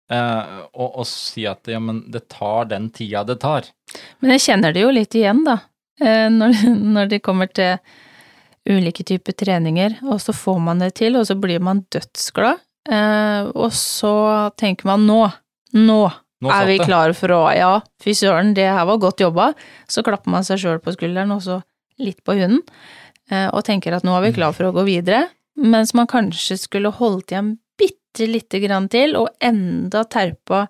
Eh, 0.08 0.60
og, 0.72 1.02
og, 1.02 1.06
si 1.10 1.44
at 1.50 1.68
ja, 1.68 1.80
men 1.84 2.06
det 2.12 2.28
tar 2.32 2.70
den 2.72 2.90
tida 2.96 3.26
det 3.28 3.40
tar. 3.44 3.68
Men 4.24 4.36
jeg 4.36 4.46
kjenner 4.46 4.76
det 4.76 4.86
jo 4.86 4.94
litt 4.96 5.18
igjen, 5.18 5.44
da. 5.48 5.60
Eh, 6.02 6.28
når, 6.34 6.62
når 6.96 7.12
det 7.16 7.24
kommer 7.26 7.52
til 7.52 7.78
ulike 8.68 9.06
typer 9.08 9.36
treninger, 9.38 10.00
og 10.08 10.20
så 10.24 10.36
får 10.36 10.64
man 10.64 10.84
det 10.84 10.94
til, 11.00 11.20
og 11.20 11.28
så 11.30 11.38
blir 11.40 11.64
man 11.64 11.86
dødsglad. 11.94 12.64
Eh, 12.88 13.50
og 13.52 13.74
så 13.76 14.14
tenker 14.60 14.88
man 14.88 15.04
nå, 15.08 15.20
nå, 15.76 16.00
nå 16.44 16.54
er 16.54 16.70
vi 16.70 16.78
klare 16.80 17.16
for 17.18 17.34
å 17.36 17.42
Ja, 17.56 17.74
fy 18.04 18.16
søren, 18.16 18.54
det 18.56 18.70
her 18.70 18.88
var 18.88 19.02
godt 19.04 19.24
jobba. 19.24 19.52
Så 19.92 20.06
klapper 20.08 20.32
man 20.34 20.48
seg 20.48 20.62
sjøl 20.64 20.82
på 20.84 20.96
skulderen, 20.96 21.34
og 21.36 21.44
så 21.44 21.62
litt 22.02 22.22
på 22.26 22.38
hunden, 22.38 22.62
uh, 23.34 23.50
og 23.50 23.64
tenker 23.66 23.96
at 23.98 24.06
nå 24.06 24.14
er 24.14 24.28
vi 24.28 24.36
klare 24.36 24.54
for 24.54 24.70
å 24.70 24.76
gå 24.76 24.86
videre. 24.88 25.26
Mens 25.58 25.96
man 25.98 26.10
kanskje 26.10 26.60
skulle 26.62 26.94
holdt 26.94 27.34
igjen 27.34 27.56
bitte 27.78 28.28
lite 28.30 28.62
grann 28.62 28.86
til, 28.94 29.18
og 29.18 29.32
enda 29.42 30.04
terpa 30.06 30.68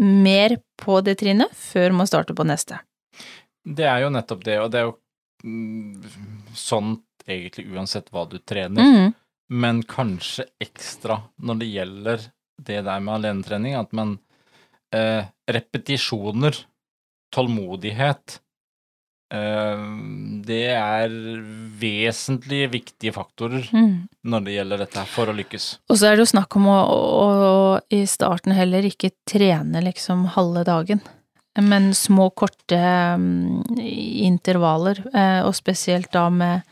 mer 0.00 0.56
på 0.80 0.98
det 1.04 1.18
trinnet 1.20 1.52
før 1.54 1.94
man 2.00 2.08
starter 2.08 2.36
på 2.36 2.46
neste. 2.48 2.80
Det 3.64 3.84
er 3.88 4.02
jo 4.04 4.12
nettopp 4.12 4.44
det, 4.44 4.56
og 4.60 4.72
det 4.72 4.80
er 4.80 4.88
jo 4.88 4.96
sånn 6.56 6.96
egentlig 7.28 7.68
uansett 7.72 8.10
hva 8.12 8.24
du 8.28 8.38
trener, 8.40 8.84
mm. 8.84 9.12
Men 9.52 9.82
kanskje 9.88 10.46
ekstra 10.62 11.20
når 11.42 11.60
det 11.60 11.72
gjelder 11.72 12.30
det 12.64 12.80
der 12.86 13.02
med 13.02 13.18
alenetrening, 13.18 13.74
at 13.78 13.92
man 13.92 14.16
eh, 14.94 15.26
Repetisjoner, 15.50 16.56
tålmodighet, 17.34 18.38
eh, 19.34 19.82
det 20.46 20.62
er 20.72 21.16
vesentlig 21.80 22.62
viktige 22.72 23.12
faktorer 23.12 23.66
mm. 23.74 24.22
når 24.30 24.46
det 24.46 24.54
gjelder 24.54 24.84
dette 24.84 25.04
for 25.10 25.28
å 25.28 25.36
lykkes. 25.36 25.66
Og 25.90 25.98
så 25.98 26.08
er 26.08 26.16
det 26.16 26.24
jo 26.24 26.32
snakk 26.32 26.56
om 26.60 26.70
å, 26.70 26.78
å, 26.94 27.26
å 27.50 27.66
i 27.92 28.04
starten 28.08 28.54
heller 28.56 28.86
ikke 28.88 29.12
trene 29.28 29.84
liksom 29.84 30.28
halve 30.38 30.64
dagen. 30.68 31.04
Men 31.60 31.92
små, 31.94 32.32
korte 32.34 32.78
um, 33.14 33.60
intervaller, 33.70 34.98
eh, 35.14 35.40
og 35.46 35.54
spesielt 35.54 36.10
da 36.14 36.26
med 36.32 36.64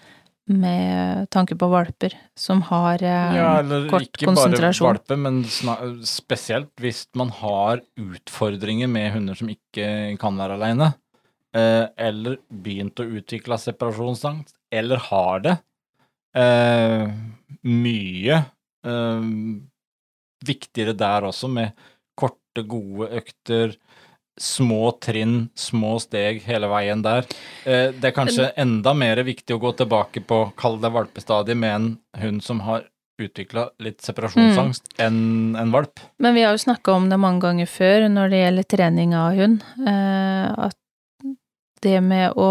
med 0.51 1.29
tanke 1.31 1.55
på 1.59 1.69
valper 1.71 2.15
som 2.39 2.63
har 2.67 3.03
eh, 3.07 3.37
ja, 3.39 3.51
kort 3.91 4.17
konsentrasjon. 4.19 4.89
Eller 4.89 4.99
ikke 4.99 5.15
bare 5.15 5.21
valper, 5.21 5.21
men 5.23 6.03
spesielt 6.09 6.73
hvis 6.83 7.05
man 7.19 7.31
har 7.39 7.83
utfordringer 8.01 8.91
med 8.91 9.13
hunder 9.15 9.39
som 9.39 9.53
ikke 9.53 9.87
kan 10.21 10.41
være 10.41 10.59
aleine, 10.59 10.91
eh, 11.55 11.87
eller 12.09 12.41
begynt 12.51 13.03
å 13.03 13.07
utvikle 13.21 13.61
separasjonsangst, 13.61 14.57
eller 14.73 15.07
har 15.11 15.47
det. 15.47 15.57
Eh, 16.43 17.07
mye 17.69 18.43
eh, 18.89 19.31
viktigere 20.43 20.97
der 20.99 21.29
også, 21.31 21.51
med 21.53 21.77
korte, 22.19 22.67
gode 22.67 23.13
økter 23.21 23.77
små 24.41 24.93
trinn, 25.03 25.49
små 25.55 25.99
steg 26.01 26.43
hele 26.47 26.71
veien 26.73 27.03
der. 27.05 27.27
Eh, 27.65 27.91
det 27.93 28.11
er 28.11 28.17
kanskje 28.17 28.49
enda 28.57 28.95
mer 28.97 29.21
viktig 29.27 29.57
å 29.57 29.61
gå 29.63 29.75
tilbake 29.83 30.25
på, 30.25 30.45
kall 30.59 30.81
det 30.83 30.93
valpestadiet, 30.95 31.59
med 31.59 31.75
en 31.75 31.91
hund 32.23 32.45
som 32.45 32.63
har 32.67 32.87
utvikla 33.23 33.69
litt 33.85 34.01
separasjonsangst, 34.03 34.95
mm. 34.97 35.03
enn 35.05 35.57
en 35.61 35.75
valp. 35.75 36.01
Men 36.23 36.35
vi 36.35 36.47
har 36.47 36.57
jo 36.57 36.65
snakka 36.65 36.97
om 36.97 37.11
det 37.13 37.21
mange 37.21 37.45
ganger 37.45 37.69
før 37.71 38.09
når 38.11 38.33
det 38.33 38.41
gjelder 38.41 38.69
trening 38.73 39.15
av 39.15 39.37
hund, 39.39 39.67
eh, 39.85 40.69
at 40.69 40.79
det 41.85 41.99
med 42.03 42.39
å 42.41 42.51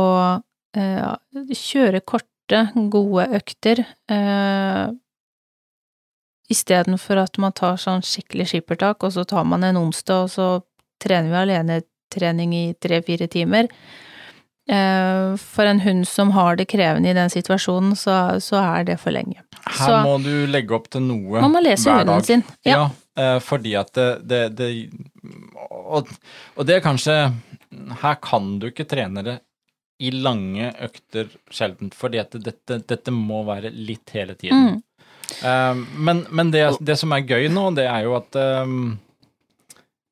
eh, 0.77 1.55
kjøre 1.57 2.03
korte, 2.05 2.27
gode 2.91 3.29
økter 3.37 3.85
Istedenfor 6.51 7.21
at 7.21 7.37
man 7.39 7.53
tar 7.55 7.77
sånn 7.79 8.03
skikkelig 8.03 8.49
skippertak, 8.51 9.05
og 9.05 9.13
så 9.15 9.23
tar 9.27 9.45
man 9.47 9.63
en 9.63 9.79
onsdag, 9.79 10.25
og 10.25 10.31
så 10.33 10.47
trener 11.01 11.31
vi 11.31 11.41
alenetrening 11.41 12.55
i 12.55 12.63
tre-fire 12.81 13.27
timer. 13.31 13.69
Eh, 14.69 15.37
for 15.37 15.65
en 15.65 15.79
hund 15.79 16.07
som 16.07 16.31
har 16.31 16.55
det 16.55 16.65
krevende 16.71 17.09
i 17.09 17.17
den 17.17 17.29
situasjonen, 17.29 17.95
så, 17.95 18.39
så 18.39 18.61
er 18.61 18.85
det 18.87 18.99
for 19.01 19.11
lenge. 19.11 19.41
Her 19.65 19.87
så, 19.87 20.01
må 20.05 20.17
du 20.23 20.45
legge 20.49 20.75
opp 20.77 20.89
til 20.93 21.03
noe 21.07 21.25
hver 21.25 21.41
dag. 21.41 21.47
Man 21.47 21.55
må 21.57 21.63
lese 21.65 21.95
hunden 21.97 22.27
sin. 22.27 22.43
Ja, 22.67 22.77
ja 22.77 22.85
eh, 23.19 23.37
fordi 23.43 23.75
at 23.79 23.93
det, 23.97 24.09
det, 24.29 24.41
det 24.59 24.69
og, 25.81 26.11
og, 26.55 26.65
det 26.67 26.77
er 26.77 26.83
kanskje 26.85 27.15
Her 28.01 28.15
kan 28.23 28.53
du 28.61 28.69
ikke 28.69 28.87
trene 28.89 29.25
det 29.25 29.39
i 30.01 30.09
lange 30.11 30.71
økter 30.81 31.29
sjelden, 31.53 31.91
fordi 31.93 32.21
at 32.21 32.33
dette, 32.41 32.79
dette 32.89 33.13
må 33.13 33.43
være 33.45 33.69
litt 33.69 34.09
hele 34.15 34.33
tiden. 34.33 34.79
Mm. 34.79 34.79
Uh, 35.43 35.83
men, 36.07 36.23
men 36.33 36.49
det, 36.51 36.63
det, 36.81 36.95
som 36.97 37.13
er 37.13 37.21
gøy 37.21 37.45
nå, 37.53 37.67
det 37.77 37.85
er 37.85 38.07
jo 38.07 38.15
at 38.17 38.39
um, 38.65 38.95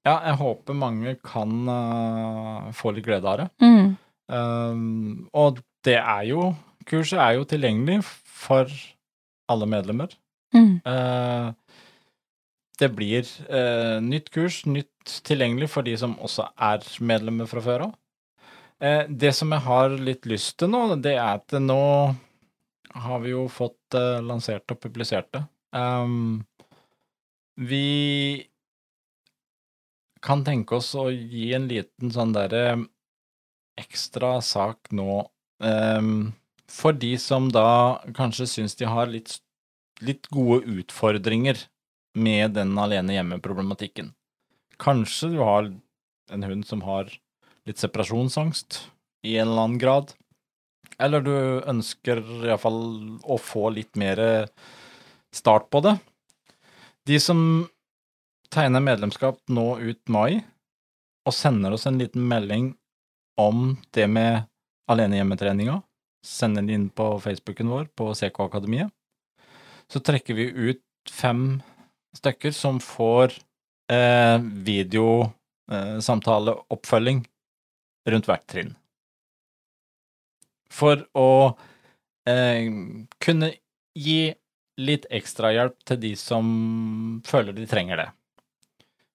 ja, 0.10 0.16
jeg 0.30 0.40
håper 0.40 0.78
mange 0.78 1.16
kan 1.26 1.52
uh, 1.70 2.70
få 2.76 2.94
litt 2.96 3.06
glede 3.06 3.30
av 3.30 3.44
det. 3.44 3.48
Mm. 3.64 3.90
Um, 4.30 5.28
og 5.34 5.62
det 5.86 6.00
er 6.00 6.26
jo 6.30 6.52
Kurset 6.90 7.20
er 7.22 7.36
jo 7.36 7.44
tilgjengelig 7.46 8.00
for 8.26 8.70
alle 9.52 9.66
medlemmer. 9.70 10.10
Mm. 10.56 10.80
Uh, 10.82 11.52
det 12.82 12.88
blir 12.98 13.28
uh, 13.52 14.00
nytt 14.02 14.32
kurs, 14.34 14.64
nytt 14.66 15.20
tilgjengelig 15.28 15.68
for 15.70 15.86
de 15.86 15.94
som 16.00 16.16
også 16.18 16.48
er 16.56 16.88
medlemmer 17.06 17.50
fra 17.52 17.62
før 17.62 17.86
av. 17.90 17.94
det 19.22 19.34
som 19.36 19.52
jeg 19.52 19.62
har 19.68 19.94
litt 20.00 20.26
lyst 20.26 20.56
til 20.58 20.72
nå, 20.72 20.96
det 21.04 21.14
er 21.18 21.36
at 21.36 21.54
nå 21.62 21.84
har 23.04 23.22
vi 23.22 23.36
jo 23.36 23.44
fått 23.52 23.98
lansert 24.24 24.72
og 24.72 24.80
publisert 24.82 25.30
det. 25.36 25.44
Um, 25.76 26.40
vi 27.60 28.48
kan 30.24 30.44
tenke 30.46 30.78
oss 30.80 30.92
å 31.00 31.10
gi 31.12 31.52
en 31.56 31.68
liten 31.70 32.12
sånn 32.14 32.34
derre 32.36 32.64
ekstra 33.80 34.38
sak 34.44 34.92
nå 34.96 35.22
um, 35.64 36.32
for 36.70 36.94
de 36.94 37.14
som 37.22 37.48
da 37.52 38.02
kanskje 38.16 38.50
syns 38.52 38.76
de 38.80 38.88
har 38.90 39.10
litt, 39.10 39.40
litt 40.04 40.28
gode 40.34 40.68
utfordringer 40.82 41.64
med 42.20 42.58
den 42.58 42.76
alene 42.82 43.16
hjemme-problematikken. 43.16 44.12
Kanskje 44.80 45.32
du 45.34 45.40
har 45.42 45.72
en 46.30 46.46
hund 46.46 46.68
som 46.68 46.84
har 46.86 47.10
litt 47.68 47.82
separasjonsangst 47.82 48.84
i 49.26 49.38
en 49.38 49.50
eller 49.50 49.66
annen 49.66 49.82
grad, 49.82 50.14
eller 51.00 51.24
du 51.24 51.34
ønsker 51.70 52.22
iallfall 52.46 52.82
å 53.24 53.40
få 53.40 53.70
litt 53.76 53.98
mer 54.00 54.20
start 55.36 55.70
på 55.72 55.82
det. 55.86 55.96
De 57.08 57.20
som 57.22 57.40
tegner 58.54 58.84
medlemskap 58.84 59.40
nå 59.48 59.80
ut 59.80 60.10
mai, 60.10 60.42
og 61.28 61.34
sender 61.36 61.72
oss 61.76 61.88
en 61.90 62.00
liten 62.02 62.28
melding 62.28 62.74
om 63.40 63.78
det 63.96 64.08
med 64.10 64.44
alenehjemmetreninga, 64.90 65.82
sender 66.26 66.62
den 66.62 66.70
inn 66.76 66.90
på 66.90 67.20
Facebooken 67.24 67.70
vår 67.72 67.86
på 67.96 68.14
CK 68.18 68.40
Akademiet, 68.48 68.90
så 69.90 70.00
trekker 70.04 70.34
vi 70.38 70.46
ut 70.50 70.84
fem 71.12 71.62
stykker 72.18 72.52
som 72.56 72.80
får 72.84 73.34
eh, 73.92 74.42
videosamtaleoppfølging 74.42 77.20
eh, 77.24 77.30
rundt 78.12 78.28
hvert 78.30 78.48
trinn. 78.50 78.76
For 80.70 81.08
å 81.18 81.58
eh, 82.30 82.70
kunne 83.22 83.52
gi 83.98 84.34
litt 84.80 85.06
ekstrahjelp 85.12 85.84
til 85.88 85.98
de 86.02 86.16
som 86.20 86.46
føler 87.28 87.54
de 87.58 87.68
trenger 87.70 87.98
det. 88.04 88.10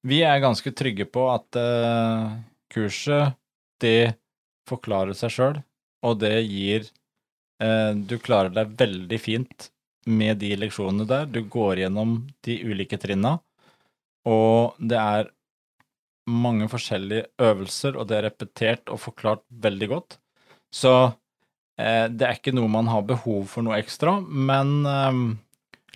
Vi 0.04 0.20
er 0.20 0.42
ganske 0.42 0.68
trygge 0.76 1.06
på 1.08 1.24
at 1.32 1.56
uh, 1.56 2.36
kurset, 2.72 3.38
det 3.80 4.16
forklarer 4.68 5.16
seg 5.16 5.32
sjøl, 5.32 5.62
og 6.04 6.18
det 6.20 6.36
gir 6.44 6.84
uh, 7.62 7.96
Du 7.96 8.18
klarer 8.20 8.52
deg 8.52 8.74
veldig 8.76 9.20
fint 9.20 9.70
med 10.04 10.42
de 10.42 10.52
leksjonene 10.60 11.06
der. 11.08 11.24
Du 11.32 11.40
går 11.48 11.80
gjennom 11.80 12.18
de 12.44 12.58
ulike 12.68 12.98
trinna, 13.00 13.38
og 14.28 14.76
det 14.76 15.00
er 15.00 15.32
mange 16.28 16.68
forskjellige 16.72 17.30
øvelser, 17.40 17.96
og 17.96 18.08
det 18.08 18.18
er 18.18 18.28
repetert 18.28 18.92
og 18.92 19.00
forklart 19.00 19.44
veldig 19.64 19.88
godt. 19.94 20.18
Så 20.68 20.92
uh, 21.00 22.06
det 22.12 22.28
er 22.28 22.36
ikke 22.36 22.52
noe 22.52 22.68
man 22.68 22.92
har 22.92 23.08
behov 23.08 23.48
for 23.56 23.64
noe 23.64 23.80
ekstra, 23.80 24.18
men 24.20 24.84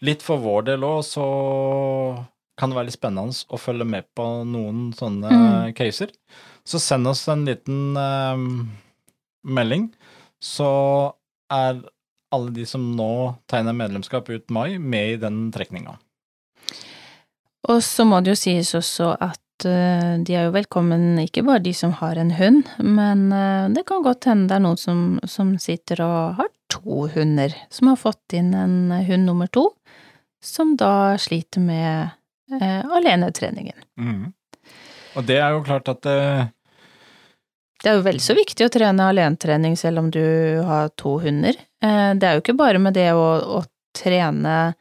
litt 0.00 0.24
for 0.24 0.40
vår 0.40 0.70
del 0.72 0.88
òg, 0.88 1.04
så 1.04 1.28
kan 2.58 2.70
det 2.72 2.78
være 2.78 2.90
litt 2.90 2.98
spennende 2.98 3.34
å 3.54 3.60
følge 3.60 3.86
med 3.86 4.08
på 4.18 4.26
noen 4.48 4.88
sånne 4.96 5.30
mm. 5.30 5.76
caser. 5.78 6.12
Så 6.66 6.80
send 6.82 7.08
oss 7.08 7.22
en 7.30 7.46
liten 7.48 7.96
eh, 7.96 8.42
melding, 9.46 9.88
så 10.42 10.70
er 11.52 11.80
alle 12.34 12.52
de 12.52 12.66
som 12.68 12.82
nå 12.96 13.12
tegner 13.48 13.76
medlemskap 13.76 14.28
ut 14.28 14.50
mai, 14.52 14.76
med 14.78 15.14
i 15.14 15.20
den 15.22 15.46
trekninga. 15.54 15.96
Og 17.68 17.82
så 17.84 18.04
må 18.08 18.20
det 18.20 18.34
jo 18.34 18.40
sies 18.42 18.74
også 18.76 19.14
at 19.16 19.66
eh, 19.68 20.18
de 20.24 20.36
er 20.36 20.48
jo 20.48 20.56
velkommen, 20.56 21.16
ikke 21.22 21.46
bare 21.46 21.64
de 21.64 21.72
som 21.76 21.94
har 22.02 22.20
en 22.20 22.34
hund, 22.36 22.68
men 22.84 23.28
eh, 23.32 23.70
det 23.74 23.86
kan 23.88 24.04
godt 24.04 24.28
hende 24.28 24.50
det 24.50 24.58
er 24.58 24.64
noen 24.66 24.80
som, 24.80 25.02
som 25.28 25.56
sitter 25.62 26.04
og 26.04 26.38
har 26.42 26.52
to 26.72 27.06
hunder, 27.14 27.54
som 27.72 27.92
har 27.92 28.00
fått 28.00 28.36
inn 28.36 28.52
en 28.56 28.92
hund 29.08 29.28
nummer 29.28 29.48
to, 29.52 29.70
som 30.44 30.76
da 30.78 31.16
sliter 31.20 31.64
med 31.64 32.17
eh, 32.60 32.82
alenetreningen. 32.98 33.76
Mm. 34.00 34.32
Og 35.16 35.24
det 35.26 35.38
er 35.42 35.54
jo 35.56 35.62
klart 35.66 35.88
at 35.90 36.06
eh, 36.06 36.46
Det 37.82 37.90
er 37.92 37.96
jo 37.98 38.04
vel 38.06 38.18
så 38.22 38.34
viktig 38.34 38.66
å 38.66 38.72
trene 38.74 39.08
alenetrening 39.12 39.76
selv 39.78 39.98
om 40.02 40.10
du 40.14 40.22
har 40.66 40.88
to 40.98 41.16
hunder. 41.22 41.54
Eh, 41.82 42.12
det 42.18 42.26
er 42.28 42.36
jo 42.38 42.42
ikke 42.44 42.56
bare 42.58 42.78
med 42.82 42.94
det 42.98 43.10
å, 43.14 43.26
å 43.58 43.64
trene 43.96 44.74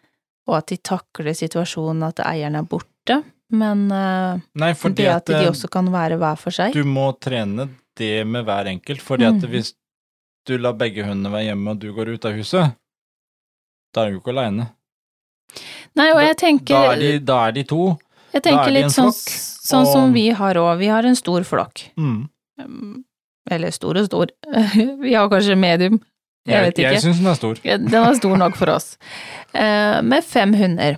og 0.48 0.56
at 0.62 0.70
de 0.72 0.78
takler 0.80 1.34
situasjonen 1.36 2.06
at 2.08 2.22
eieren 2.24 2.56
er 2.56 2.64
borte, 2.64 3.18
men 3.52 3.82
eh, 3.92 4.40
Nei, 4.62 4.70
fordi 4.80 5.04
det 5.04 5.10
at 5.12 5.28
de 5.28 5.42
eh, 5.42 5.50
også 5.50 5.68
kan 5.72 5.90
være 5.92 6.16
hver 6.22 6.38
for 6.40 6.56
seg. 6.56 6.72
du 6.76 6.88
må 6.88 7.10
trene 7.20 7.68
det 7.98 8.22
med 8.30 8.46
hver 8.48 8.70
enkelt, 8.72 9.02
fordi 9.04 9.26
at 9.28 9.42
Mm. 9.42 9.50
hvis 9.52 9.74
du 10.48 10.54
lar 10.58 10.78
begge 10.80 11.04
hundene 11.04 11.32
være 11.34 11.50
hjemme 11.50 11.74
og 11.74 11.80
du 11.82 11.90
går 11.92 12.14
ut 12.16 12.26
av 12.30 12.38
huset, 12.38 12.76
da 13.94 14.04
er 14.06 14.10
du 14.12 14.18
jo 14.18 14.22
ikke 14.22 14.32
aleine. 14.36 14.70
Nei, 15.98 16.12
og 16.14 16.22
jeg 16.22 16.38
Da 16.68 16.82
er 16.92 17.00
de, 17.02 17.12
da 17.24 17.38
er 17.48 17.56
de 17.56 17.64
to. 17.68 17.98
jeg 18.34 18.44
tenker 18.44 18.68
er 18.68 18.76
litt 18.76 18.94
sånn, 18.94 19.12
flokk, 19.12 19.38
sånn 19.70 19.88
som 19.90 20.14
vi 20.14 20.30
har 20.36 20.60
òg. 20.62 20.78
Vi 20.82 20.92
har 20.92 21.08
en 21.08 21.18
stor 21.18 21.46
flokk. 21.48 21.88
Mm. 21.98 22.28
Um, 22.62 22.94
Eller 23.50 23.72
stor 23.72 23.98
og 23.98 24.06
stor. 24.10 24.32
Vi 25.04 25.14
har 25.16 25.30
kanskje 25.32 25.56
medium. 25.56 26.02
Jeg 26.48 26.64
vet 26.64 26.80
ikke. 26.80 26.94
Jeg 26.96 27.04
syns 27.04 27.20
den 27.22 27.30
er 27.32 27.38
stor. 27.38 27.60
Den 27.64 28.00
er 28.00 28.16
stor 28.18 28.40
nok 28.40 28.56
for 28.60 28.72
oss. 28.72 28.96
Eh, 29.56 30.00
med 30.04 30.26
fem 30.28 30.54
hunder. 30.56 30.98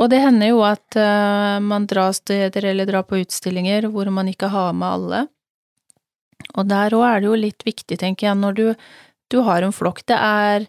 Og 0.00 0.08
det 0.12 0.22
hender 0.24 0.52
jo 0.52 0.62
at 0.64 0.96
eh, 0.96 1.58
man 1.64 1.86
drar 1.88 2.14
steder 2.16 2.70
eller 2.70 2.88
drar 2.88 3.04
på 3.08 3.20
utstillinger 3.20 3.90
hvor 3.92 4.08
man 4.12 4.30
ikke 4.32 4.48
har 4.52 4.72
med 4.76 4.88
alle. 4.88 5.22
Og 6.56 6.68
der 6.68 6.96
òg 6.96 7.04
er 7.08 7.20
det 7.20 7.28
jo 7.28 7.40
litt 7.40 7.66
viktig, 7.66 7.98
tenker 8.00 8.30
jeg, 8.30 8.38
når 8.40 8.56
du, 8.56 8.64
du 9.32 9.40
har 9.46 9.64
en 9.64 9.74
flokk. 9.74 10.02
Det 10.08 10.16
er 10.16 10.66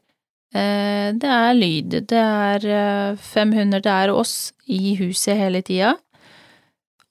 det 0.53 1.29
er 1.35 1.53
lyd, 1.57 1.95
det 2.09 2.23
er 2.23 2.67
eh, 2.69 3.21
fem 3.21 3.53
hunder, 3.57 3.81
det 3.81 3.93
er 3.93 4.13
oss 4.13 4.53
i 4.69 4.95
huset 4.99 5.39
hele 5.39 5.63
tida. 5.65 5.95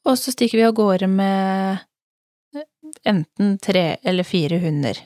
Og 0.07 0.19
så 0.19 0.35
stikker 0.35 0.61
vi 0.61 0.67
av 0.67 0.77
gårde 0.79 1.09
med 1.11 1.81
eh, 2.55 2.69
enten 3.09 3.57
tre 3.63 3.97
eller 4.03 4.27
fire 4.27 4.63
hunder 4.63 5.03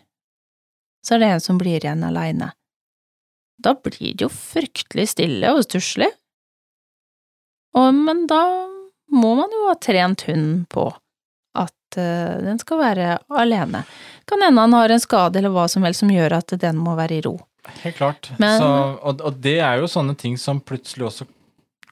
så 1.06 1.14
er 1.14 1.22
det 1.22 1.26
en 1.30 1.40
som 1.40 1.58
blir 1.58 1.78
igjen 1.78 2.04
aleine. 2.04 2.50
Da 3.62 3.76
blir 3.78 4.14
det 4.14 4.26
jo 4.26 4.30
fryktelig 4.32 5.12
stille 5.14 5.52
og 5.54 5.62
stusslig. 5.64 6.08
Men 7.76 8.24
da 8.26 8.40
må 9.12 9.34
man 9.38 9.52
jo 9.52 9.68
ha 9.68 9.76
trent 9.78 10.24
hunden 10.26 10.64
på 10.72 10.88
at 11.56 11.98
eh, 12.00 12.36
den 12.42 12.58
skal 12.60 12.80
være 12.80 13.10
alene. 13.28 13.84
Kan 14.28 14.42
hende 14.42 14.64
han 14.64 14.74
har 14.76 14.92
en 14.92 15.00
skade 15.02 15.38
eller 15.38 15.54
hva 15.54 15.68
som 15.70 15.86
helst 15.86 16.02
som 16.02 16.10
gjør 16.12 16.38
at 16.40 16.56
den 16.60 16.80
må 16.80 16.96
være 16.98 17.20
i 17.20 17.22
ro. 17.24 17.36
Helt 17.82 17.96
klart. 17.96 18.30
Men- 18.38 18.60
Så, 18.60 18.68
og, 19.02 19.20
og 19.20 19.40
det 19.42 19.58
er 19.60 19.78
jo 19.82 19.86
sånne 19.90 20.16
ting 20.16 20.36
som 20.38 20.60
plutselig 20.60 21.06
også 21.10 21.26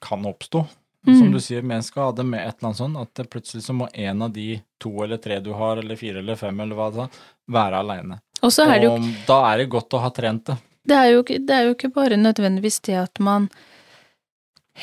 kan 0.01 0.25
oppstå. 0.29 0.67
Mm. 1.07 1.19
Som 1.19 1.33
du 1.33 1.39
sier, 1.41 1.61
med 1.63 1.77
en 1.77 1.83
skade, 1.85 2.25
med 2.25 2.41
et 2.41 2.55
eller 2.57 2.69
annet 2.71 2.79
sånt, 2.81 2.97
at 2.97 3.11
det 3.15 3.27
plutselig 3.31 3.63
så 3.67 3.75
må 3.77 3.89
en 3.93 4.23
av 4.25 4.31
de 4.33 4.61
to 4.81 4.93
eller 5.05 5.19
tre 5.21 5.37
du 5.45 5.51
har, 5.53 5.77
eller 5.77 5.97
fire 6.01 6.19
eller 6.23 6.37
fem, 6.41 6.61
eller 6.65 6.75
hva 6.79 6.87
det 6.95 7.03
er, 7.05 7.19
være 7.53 7.81
aleine. 7.85 8.21
Og 8.43 8.53
så 8.53 8.65
er 8.65 8.81
det 8.81 8.89
jo 8.89 8.95
Og 8.95 9.11
da 9.27 9.37
er 9.53 9.59
det 9.59 9.69
godt 9.75 9.93
å 9.97 10.01
ha 10.01 10.09
trent 10.17 10.47
det. 10.49 10.57
det 10.89 10.97
er, 10.97 11.11
jo, 11.13 11.23
det 11.23 11.51
er 11.51 11.63
jo 11.69 11.75
ikke 11.75 11.93
bare 11.93 12.17
nødvendigvis 12.17 12.81
det 12.89 12.97
at 13.03 13.21
man 13.21 13.51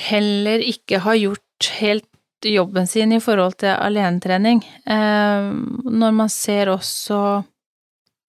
heller 0.10 0.62
ikke 0.63 0.99
har 1.04 1.17
gjort 1.19 1.69
helt 1.80 2.08
jobben 2.45 2.88
sin 2.89 3.12
i 3.13 3.19
forhold 3.21 3.58
til 3.62 3.73
alenetrening. 3.75 4.63
Eh, 4.86 5.49
når 5.86 6.13
man 6.15 6.30
ser 6.30 6.71
også 6.73 7.43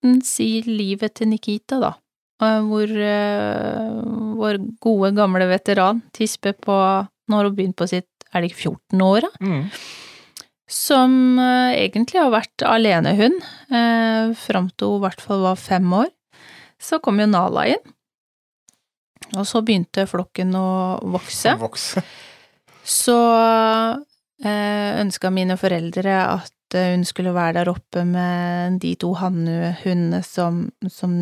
mm, 0.04 0.18
Si 0.26 0.62
livet 0.66 1.14
til 1.14 1.28
Nikita, 1.30 1.78
da. 1.80 1.92
Eh, 2.42 2.60
hvor 2.66 2.90
eh, 2.90 3.98
vår 4.38 4.60
gode, 4.82 5.12
gamle 5.18 5.46
veteran 5.50 6.02
tisper 6.16 6.56
på 6.58 6.76
Nå 7.30 7.38
har 7.38 7.46
hun 7.46 7.54
begynt 7.54 7.78
på 7.78 7.86
sitt 7.86 8.08
Er 8.32 8.42
det 8.42 8.50
ikke 8.50 8.72
14 8.72 9.04
år, 9.06 9.28
da? 9.28 9.50
Som 10.72 11.38
eh, 11.38 11.76
egentlig 11.84 12.18
har 12.18 12.32
vært 12.32 12.64
alenehund 12.64 13.42
uh, 13.68 14.32
fram 14.40 14.70
til 14.72 14.94
hun 14.94 15.02
i 15.02 15.04
hvert 15.04 15.20
fall 15.20 15.42
var 15.44 15.58
fem 15.60 15.90
år. 15.92 16.08
Så 16.80 16.96
kom 17.04 17.20
jo 17.20 17.26
Nala 17.28 17.66
inn, 17.74 17.82
og 19.36 19.44
så 19.46 19.60
begynte 19.62 20.06
flokken 20.08 20.56
å 20.56 20.64
vokse. 21.12 21.52
Vokse. 21.60 22.02
Så 22.88 23.18
eh, 24.42 24.90
ønska 25.02 25.30
mine 25.30 25.58
foreldre 25.60 26.16
at 26.24 26.78
hun 26.78 27.04
skulle 27.04 27.34
være 27.36 27.60
der 27.60 27.70
oppe 27.70 28.06
med 28.08 28.80
de 28.80 28.94
to 28.96 29.12
hannhundene 29.20 30.22
som, 30.24 30.64
som 30.88 31.12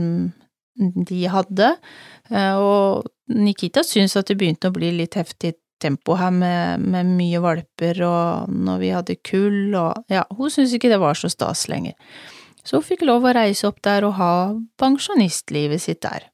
de 0.81 1.25
hadde. 1.31 1.75
Eh, 2.31 2.57
og 2.57 3.07
Nikita 3.31 3.85
syntes 3.87 4.17
at 4.19 4.31
det 4.31 4.39
begynte 4.41 4.71
å 4.71 4.75
bli 4.75 4.93
litt 4.97 5.19
heftig 5.19 5.55
tempo 5.81 6.17
her 6.21 6.33
med, 6.35 6.83
med 6.93 7.09
mye 7.17 7.41
valper, 7.41 8.03
og 8.05 8.51
når 8.53 8.83
vi 8.83 8.91
hadde 8.93 9.17
kull 9.25 9.77
og 9.79 10.13
Ja, 10.13 10.27
hun 10.37 10.53
syntes 10.53 10.75
ikke 10.77 10.91
det 10.93 11.01
var 11.01 11.17
så 11.17 11.31
stas 11.33 11.67
lenger. 11.73 11.97
Så 12.61 12.77
hun 12.77 12.85
fikk 12.85 13.07
lov 13.09 13.25
å 13.25 13.33
reise 13.33 13.69
opp 13.71 13.81
der 13.87 14.05
og 14.05 14.19
ha 14.19 14.35
pensjonistlivet 14.81 15.81
sitt 15.81 16.03
der. 16.05 16.29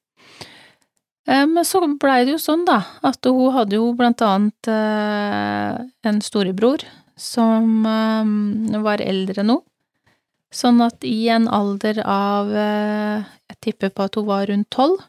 Eh, 1.29 1.47
Men 1.47 1.65
så 1.67 1.85
blei 2.01 2.25
det 2.27 2.35
jo 2.35 2.43
sånn, 2.43 2.67
da, 2.67 2.81
at 3.07 3.23
hun 3.31 3.55
hadde 3.55 3.79
jo 3.79 3.93
blant 3.99 4.23
annet 4.27 4.71
eh, 4.73 5.79
en 6.11 6.21
storebror 6.23 6.83
som 7.17 7.87
var 7.87 9.01
eldre 9.01 9.41
nå. 9.47 9.63
Sånn 10.55 10.81
at 10.85 11.05
i 11.05 11.29
en 11.33 11.49
alder 11.53 11.99
av 12.07 12.53
eh, 12.55 13.25
Jeg 13.51 13.59
tipper 13.67 13.91
på 13.91 14.07
at 14.07 14.19
hun 14.19 14.29
var 14.29 14.47
rundt 14.51 14.71
tolv, 14.71 15.03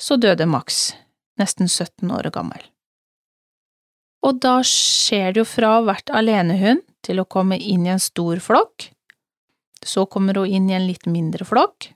så 0.00 0.16
døde 0.16 0.46
Max, 0.48 0.94
nesten 1.40 1.68
17 1.68 2.08
år 2.12 2.30
gammel. 2.32 2.62
Og 4.24 4.40
da 4.40 4.58
skjer 4.66 5.32
det 5.32 5.42
jo 5.42 5.48
fra 5.48 5.70
å 5.70 5.78
ha 5.78 5.86
vært 5.92 6.12
alenehund 6.12 6.84
til 7.04 7.20
å 7.20 7.28
komme 7.28 7.56
inn 7.56 7.86
i 7.86 7.92
en 7.94 8.00
stor 8.02 8.40
flokk. 8.44 8.90
Så 9.84 10.04
kommer 10.12 10.36
hun 10.40 10.48
inn 10.48 10.68
i 10.68 10.76
en 10.76 10.86
litt 10.88 11.06
mindre 11.08 11.46
flokk, 11.48 11.90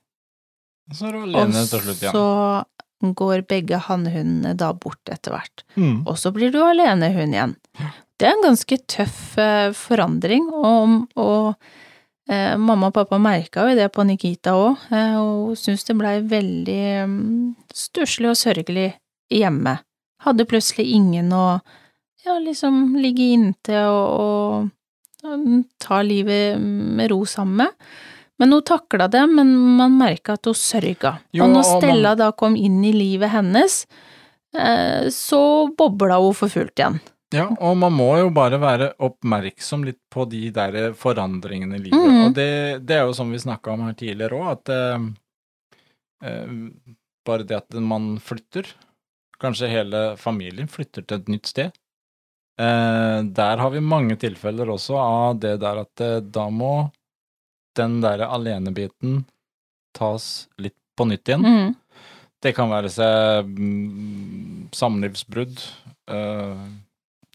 Så 0.93 1.09
og 1.09 1.23
alene 1.27 1.65
til 1.69 1.81
slutt 1.81 2.03
igjen. 2.03 2.13
så 2.17 3.15
går 3.17 3.45
begge 3.49 3.81
hannhundene 3.89 4.55
da 4.57 4.71
bort 4.73 5.13
etter 5.13 5.35
hvert. 5.35 5.65
Mm. 5.77 6.05
Og 6.09 6.17
så 6.21 6.33
blir 6.33 6.53
du 6.53 6.63
alenehund 6.65 7.37
igjen. 7.37 7.57
Det 8.17 8.29
er 8.29 8.37
en 8.37 8.47
ganske 8.47 8.79
tøff 8.89 9.37
eh, 9.41 9.73
forandring, 9.77 10.47
og, 10.55 11.09
og 11.21 11.55
eh, 12.31 12.55
mamma 12.57 12.89
og 12.91 12.95
pappa 12.97 13.19
merka 13.21 13.69
jo 13.69 13.77
det 13.79 13.91
på 13.95 14.05
Nikita 14.07 14.55
òg, 14.57 14.87
eh, 14.91 15.17
og 15.21 15.51
hun 15.51 15.57
syntes 15.61 15.85
det 15.89 15.97
blei 15.99 16.15
veldig 16.21 16.81
um, 17.05 17.19
stusslig 17.75 18.31
og 18.33 18.39
sørgelig 18.41 18.93
hjemme. 19.33 19.79
Hadde 20.25 20.47
plutselig 20.49 20.87
ingen 20.97 21.33
å 21.37 21.61
ja, 22.25 22.39
liksom 22.41 22.97
ligge 22.97 23.27
inntil 23.35 23.91
og, 23.91 24.21
og, 24.25 25.29
og 25.29 25.65
ta 25.83 26.01
livet 26.07 26.57
med 26.61 27.11
ro 27.13 27.25
sammen 27.29 27.65
med. 27.67 27.89
Men 28.41 28.51
hun 28.57 28.65
takla 28.67 29.07
det, 29.13 29.23
men 29.31 29.53
man 29.79 29.95
merka 29.99 30.35
at 30.35 30.49
hun 30.49 30.57
sørga. 30.59 31.19
Jo, 31.37 31.45
og 31.45 31.53
når 31.53 31.61
man- 31.63 31.83
Stella 31.83 32.15
da 32.19 32.33
kom 32.33 32.57
inn 32.57 32.81
i 32.85 32.93
livet 32.93 33.31
hennes, 33.31 33.85
eh, 34.55 35.07
så 35.15 35.69
bobla 35.77 36.19
hun 36.25 36.35
for 36.35 36.49
fullt 36.49 36.75
igjen. 36.81 36.99
Ja, 37.35 37.49
og 37.59 37.77
man 37.81 37.95
må 37.97 38.09
jo 38.21 38.31
bare 38.35 38.61
være 38.63 38.93
oppmerksom 39.03 39.85
litt 39.89 40.01
på 40.13 40.27
de 40.31 40.49
der 40.55 40.93
forandringene 40.99 41.81
i 41.81 41.85
livet. 41.89 42.11
Mm. 42.11 42.21
Og 42.29 42.35
det, 42.37 42.51
det 42.87 42.99
er 42.99 43.09
jo 43.09 43.17
som 43.17 43.33
vi 43.35 43.41
snakka 43.43 43.75
om 43.75 43.87
her 43.89 43.97
tidligere 43.99 44.39
òg, 44.39 44.51
at 44.53 44.75
eh, 44.75 45.07
eh, 46.31 46.53
bare 47.27 47.47
det 47.49 47.59
at 47.59 47.79
man 47.83 48.15
flytter, 48.23 48.71
kanskje 49.43 49.73
hele 49.73 50.05
familien 50.21 50.71
flytter 50.71 51.05
til 51.05 51.23
et 51.23 51.33
nytt 51.33 51.51
sted, 51.51 51.75
eh, 52.61 53.19
der 53.25 53.63
har 53.63 53.75
vi 53.75 53.83
mange 53.83 54.17
tilfeller 54.21 54.71
også 54.77 54.99
av 55.01 55.41
det 55.43 55.57
der 55.65 55.83
at 55.83 56.05
eh, 56.05 56.21
da 56.23 56.47
må 56.55 56.75
den 57.75 57.99
der 58.05 58.23
alenebiten 58.29 59.25
tas 59.99 60.47
litt 60.63 60.79
på 60.95 61.09
nytt 61.11 61.29
igjen. 61.29 61.43
Mm. 61.43 61.75
Det 62.45 62.53
kan 62.55 62.71
være 62.71 62.91
seg 62.93 63.49
mm, 63.49 64.71
samlivsbrudd, 64.77 65.63
eh, 66.13 66.65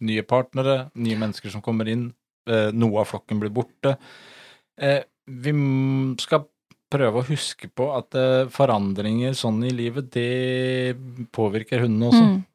nye 0.06 0.24
partnere, 0.28 0.90
nye 0.96 1.18
mennesker 1.20 1.52
som 1.54 1.62
kommer 1.66 1.88
inn, 1.92 2.10
eh, 2.50 2.70
noe 2.72 3.02
av 3.02 3.10
flokken 3.12 3.40
blir 3.42 3.52
borte. 3.54 3.98
Eh, 4.80 5.02
vi 5.28 5.54
skal 6.22 6.46
prøve 6.90 7.22
å 7.22 7.28
huske 7.28 7.70
på 7.70 7.90
at 7.96 8.16
eh, 8.18 8.48
forandringer 8.50 9.36
sånn 9.38 9.60
i 9.68 9.74
livet, 9.76 10.10
det 10.12 10.96
påvirker 11.36 11.84
hundene 11.86 12.10
også. 12.10 12.24
Mm. 12.26 12.46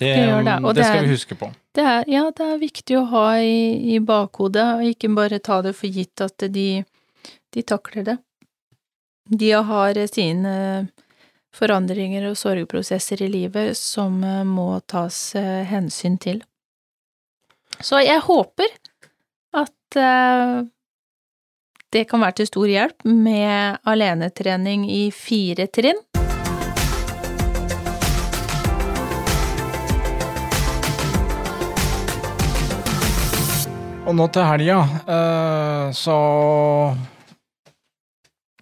Det, 0.00 0.08
Det 0.16 0.24
gjør 0.28 0.44
det, 0.44 0.74
det 0.76 0.84
skal 0.86 0.98
er- 0.98 1.06
vi 1.06 1.14
huske 1.14 1.36
på. 1.36 1.50
Det 1.76 1.84
er, 1.84 2.04
ja, 2.08 2.22
det 2.30 2.40
er 2.46 2.58
viktig 2.58 2.96
å 2.98 3.04
ha 3.12 3.26
i, 3.38 3.94
i 3.94 3.98
bakhodet, 4.00 4.64
og 4.78 4.86
ikke 4.88 5.14
bare 5.14 5.38
ta 5.38 5.60
det 5.62 5.74
for 5.76 5.86
gitt 5.92 6.20
at 6.24 6.36
de, 6.52 6.84
de 7.52 7.62
takler 7.62 8.04
det. 8.08 8.18
De 9.30 9.50
har 9.52 9.94
sine 10.10 10.54
forandringer 11.56 12.28
og 12.30 12.38
sorgprosesser 12.38 13.22
i 13.24 13.30
livet 13.30 13.78
som 13.78 14.22
eh, 14.24 14.42
må 14.46 14.80
tas 14.90 15.34
eh, 15.38 15.62
hensyn 15.68 16.18
til. 16.22 16.42
Så 17.80 18.02
jeg 18.04 18.22
håper 18.26 18.70
at 19.56 19.98
eh, 19.98 20.60
det 21.90 22.04
kan 22.10 22.22
være 22.22 22.40
til 22.40 22.50
stor 22.50 22.70
hjelp 22.70 23.04
med 23.04 23.80
alenetrening 23.90 24.86
i 24.90 25.08
fire 25.14 25.66
trinn. 25.66 25.98
Og 34.10 34.14
nå 34.18 34.26
til 34.34 34.42
helga, 34.42 34.78
så 35.94 36.14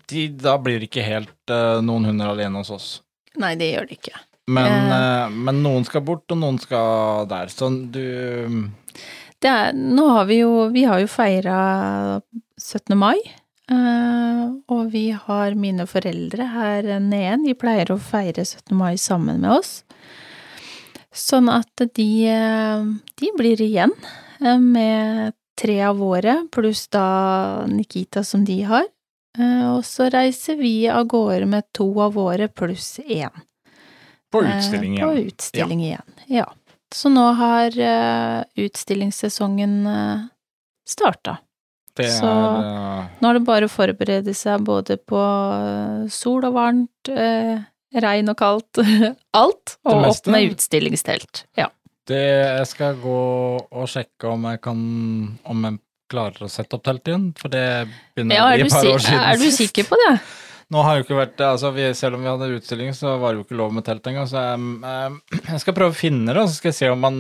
de, 0.09 0.29
Da 0.29 0.57
blir 0.63 0.81
det 0.81 0.91
ikke 0.91 1.05
helt 1.07 1.53
uh, 1.53 1.79
noen 1.85 2.09
hunder 2.11 2.33
alene 2.33 2.63
hos 2.63 2.73
oss. 2.75 2.89
Nei, 3.39 3.55
det 3.61 3.73
gjør 3.73 3.89
det 3.89 4.01
ikke. 4.01 4.17
Men, 4.49 4.93
eh, 4.93 5.31
men 5.31 5.59
noen 5.61 5.85
skal 5.85 6.03
bort, 6.07 6.25
og 6.33 6.39
noen 6.41 6.57
skal 6.61 7.27
der. 7.29 7.51
Så 7.53 7.69
du 7.93 8.71
Det 9.39 9.51
er, 9.51 9.75
nå 9.77 10.07
har 10.09 10.25
vi 10.25 10.41
jo 10.41 10.71
Vi 10.73 10.87
har 10.89 11.03
jo 11.03 11.07
feira 11.07 12.21
17. 12.57 12.97
mai. 12.97 13.19
Uh, 13.69 14.57
og 14.73 14.89
vi 14.95 15.11
har 15.13 15.55
mine 15.55 15.85
foreldre 15.85 16.47
her 16.55 16.89
nede. 17.05 17.45
De 17.45 17.55
pleier 17.55 17.93
å 17.93 18.01
feire 18.01 18.41
17. 18.41 18.73
mai 18.73 18.97
sammen 18.97 19.43
med 19.45 19.59
oss. 19.59 19.85
Sånn 21.13 21.51
at 21.53 21.69
de, 21.77 22.09
de 23.21 23.31
blir 23.37 23.61
igjen 23.61 23.93
med 24.41 25.35
tre 25.59 25.81
av 25.83 25.99
våre, 26.01 26.47
pluss 26.55 26.87
da 26.89 27.67
Nikita 27.69 28.23
som 28.25 28.45
de 28.49 28.63
har. 28.69 28.87
Eh, 29.39 29.64
og 29.74 29.83
så 29.87 30.09
reiser 30.11 30.57
vi 30.61 30.89
av 30.91 31.05
gårde 31.11 31.47
med 31.47 31.66
to 31.76 31.91
av 32.01 32.14
våre 32.16 32.49
pluss 32.49 32.99
én. 33.05 33.35
På 34.33 34.43
utstilling 34.45 34.97
igjen. 34.97 35.05
På 35.09 35.12
utstilling 35.14 35.29
utstilling 35.33 35.85
igjen, 35.85 36.14
ja. 36.33 36.47
Så 36.95 37.11
nå 37.12 37.26
har 37.37 37.74
eh, 37.81 38.45
utstillingssesongen 38.64 39.76
starta. 40.89 41.39
Er... 41.99 42.09
så- 42.14 42.26
eh, 42.31 43.07
Nå 43.20 43.29
er 43.31 43.35
det 43.39 43.45
bare 43.47 43.66
å 43.66 43.72
forberede 43.72 44.35
seg 44.37 44.62
både 44.64 44.97
på 45.03 45.18
eh, 45.18 46.07
sol 46.12 46.45
og 46.47 46.55
varmt, 46.55 47.11
regn 47.99 48.29
og 48.31 48.37
kaldt, 48.39 48.79
alt, 49.43 49.79
og 49.89 50.05
opp 50.12 50.26
med 50.31 50.53
utstillingstelt. 50.53 51.45
Ja. 51.59 51.68
det, 52.09 52.20
Jeg 52.59 52.66
skal 52.70 52.97
gå 53.03 53.18
og 53.72 53.89
sjekke 53.89 54.29
om 54.33 54.45
jeg 54.49 54.61
kan 54.64 54.81
Om 55.45 55.64
jeg 55.66 55.79
klarer 56.11 56.45
å 56.45 56.51
sette 56.51 56.77
opp 56.79 56.85
telt 56.89 57.09
igjen, 57.09 57.31
for 57.39 57.53
det 57.53 57.65
begynner 58.17 58.43
å 58.45 58.51
bli 58.55 58.67
et 58.67 58.73
par 58.75 58.93
år 58.95 59.03
siden. 59.05 59.25
er 59.33 59.41
du 59.41 59.49
sikker 59.55 59.89
på 59.89 59.99
det? 60.07 60.13
Nå 60.69 60.83
har 60.85 60.99
jo 60.99 61.05
ikke 61.07 61.17
vært 61.17 61.39
altså 61.41 61.71
vi, 61.73 61.87
Selv 61.97 62.19
om 62.19 62.25
vi 62.27 62.29
hadde 62.29 62.47
utstilling, 62.59 62.91
så 62.93 63.15
var 63.17 63.33
det 63.33 63.39
jo 63.39 63.45
ikke 63.47 63.57
lov 63.57 63.71
med 63.73 63.87
telt 63.87 64.05
engang. 64.11 64.27
Så 64.29 64.37
jeg, 64.37 65.39
jeg 65.49 65.61
skal 65.63 65.77
prøve 65.79 65.95
å 65.95 65.97
finne 65.97 66.35
det, 66.37 66.43
og 66.43 66.51
så 66.51 66.59
skal 66.59 66.69
jeg 66.69 66.77
se 66.77 66.91
om 66.93 67.01
man, 67.07 67.17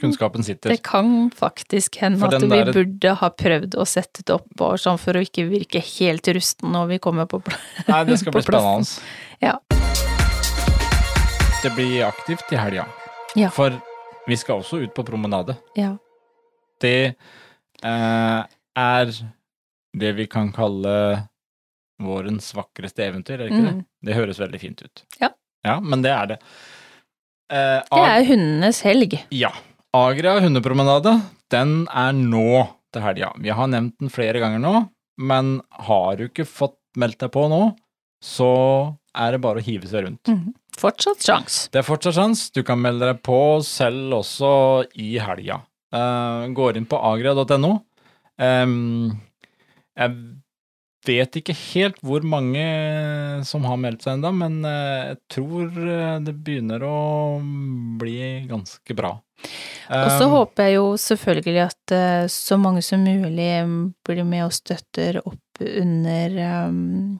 kunnskapen 0.00 0.42
sitter. 0.42 0.74
Det 0.74 0.82
kan 0.82 1.12
faktisk 1.38 2.00
hende 2.02 2.26
at 2.26 2.42
vi 2.42 2.48
der- 2.50 2.72
burde 2.74 3.12
ha 3.20 3.28
prøvd 3.44 3.76
å 3.78 3.86
sette 3.86 4.24
det 4.26 4.34
opp 4.34 4.48
bare 4.58 4.80
sånn 4.82 4.98
for 4.98 5.14
å 5.14 5.22
ikke 5.22 5.44
virke 5.52 5.84
helt 5.92 6.32
rusten 6.34 6.74
når 6.74 6.90
vi 6.96 6.98
kommer 7.06 7.30
på 7.30 7.38
plass. 7.46 7.62
Nei, 7.92 8.02
det 8.10 8.18
skal 8.24 8.34
bli 8.34 8.42
spennende. 8.48 9.06
Ja. 9.46 9.54
Det 11.62 11.70
blir 11.78 12.02
aktivt 12.08 12.50
i 12.50 12.58
helga. 12.58 12.88
Ja. 13.38 13.52
For 13.54 13.78
vi 14.26 14.36
skal 14.36 14.64
også 14.64 14.82
ut 14.82 14.90
på 14.98 15.06
promenade. 15.06 15.54
Ja. 15.78 15.94
Det 16.82 17.14
er 17.84 19.12
det 19.98 20.12
vi 20.16 20.26
kan 20.30 20.50
kalle 20.54 20.94
vårens 22.02 22.48
vakreste 22.56 23.04
eventyr, 23.06 23.34
er 23.40 23.48
det 23.48 23.52
ikke? 23.52 23.72
Mm. 23.76 23.82
Det 24.08 24.16
høres 24.16 24.40
veldig 24.42 24.60
fint 24.62 24.82
ut. 24.82 25.02
Ja. 25.20 25.28
Ja, 25.62 25.76
men 25.80 26.02
det 26.02 26.10
er 26.10 26.30
det. 26.32 26.38
Eh, 27.52 27.82
Det 27.92 28.06
er 28.08 28.24
hundenes 28.26 28.80
helg. 28.82 29.18
Ja. 29.30 29.52
Agria 29.94 30.38
hundepromenade, 30.40 31.18
den 31.52 31.84
er 31.92 32.12
nå 32.16 32.64
til 32.92 33.04
helga. 33.04 33.32
Vi 33.38 33.52
har 33.54 33.68
nevnt 33.70 33.98
den 34.00 34.10
flere 34.10 34.40
ganger 34.42 34.58
nå, 34.62 34.74
men 35.20 35.60
har 35.86 36.16
du 36.16 36.26
ikke 36.30 36.46
fått 36.48 36.78
meldt 36.96 37.20
deg 37.22 37.30
på 37.34 37.44
nå, 37.52 37.60
så 38.24 38.48
er 39.14 39.34
det 39.36 39.42
bare 39.44 39.60
å 39.60 39.66
hive 39.66 39.86
seg 39.90 40.06
rundt. 40.06 40.24
Mm. 40.32 40.54
Fortsatt 40.80 41.20
sjans. 41.22 41.66
Det 41.70 41.82
er 41.82 41.86
fortsatt 41.86 42.16
sjans. 42.16 42.46
Du 42.56 42.62
kan 42.64 42.80
melde 42.80 43.10
deg 43.12 43.20
på 43.22 43.38
selv 43.66 44.16
også 44.22 44.52
i 44.96 45.18
helga. 45.20 45.60
Eh, 45.92 46.46
går 46.48 46.76
inn 46.76 46.88
på 46.88 47.00
agria.no. 47.04 47.72
Um, 48.40 49.12
jeg 49.92 50.14
vet 51.04 51.36
ikke 51.36 51.54
helt 51.56 51.98
hvor 52.00 52.24
mange 52.24 52.62
som 53.44 53.66
har 53.68 53.80
meldt 53.80 54.06
seg 54.06 54.16
ennå, 54.16 54.30
men 54.38 54.62
eh, 54.64 55.10
jeg 55.10 55.18
tror 55.36 55.66
eh, 55.82 56.14
det 56.24 56.34
begynner 56.46 56.86
å 56.86 57.00
bli 58.00 58.46
ganske 58.48 58.96
bra. 58.96 59.18
Og 59.92 60.10
så 60.14 60.28
håper 60.30 60.68
jeg 60.68 60.76
jo 60.78 60.84
selvfølgelig 61.02 61.62
at 61.64 61.92
så 62.30 62.56
mange 62.62 62.80
som 62.86 63.02
mulig 63.02 63.50
blir 64.06 64.22
med 64.22 64.44
og 64.46 64.54
støtter 64.54 65.18
opp 65.18 65.58
under 65.66 66.36
um, 66.70 67.18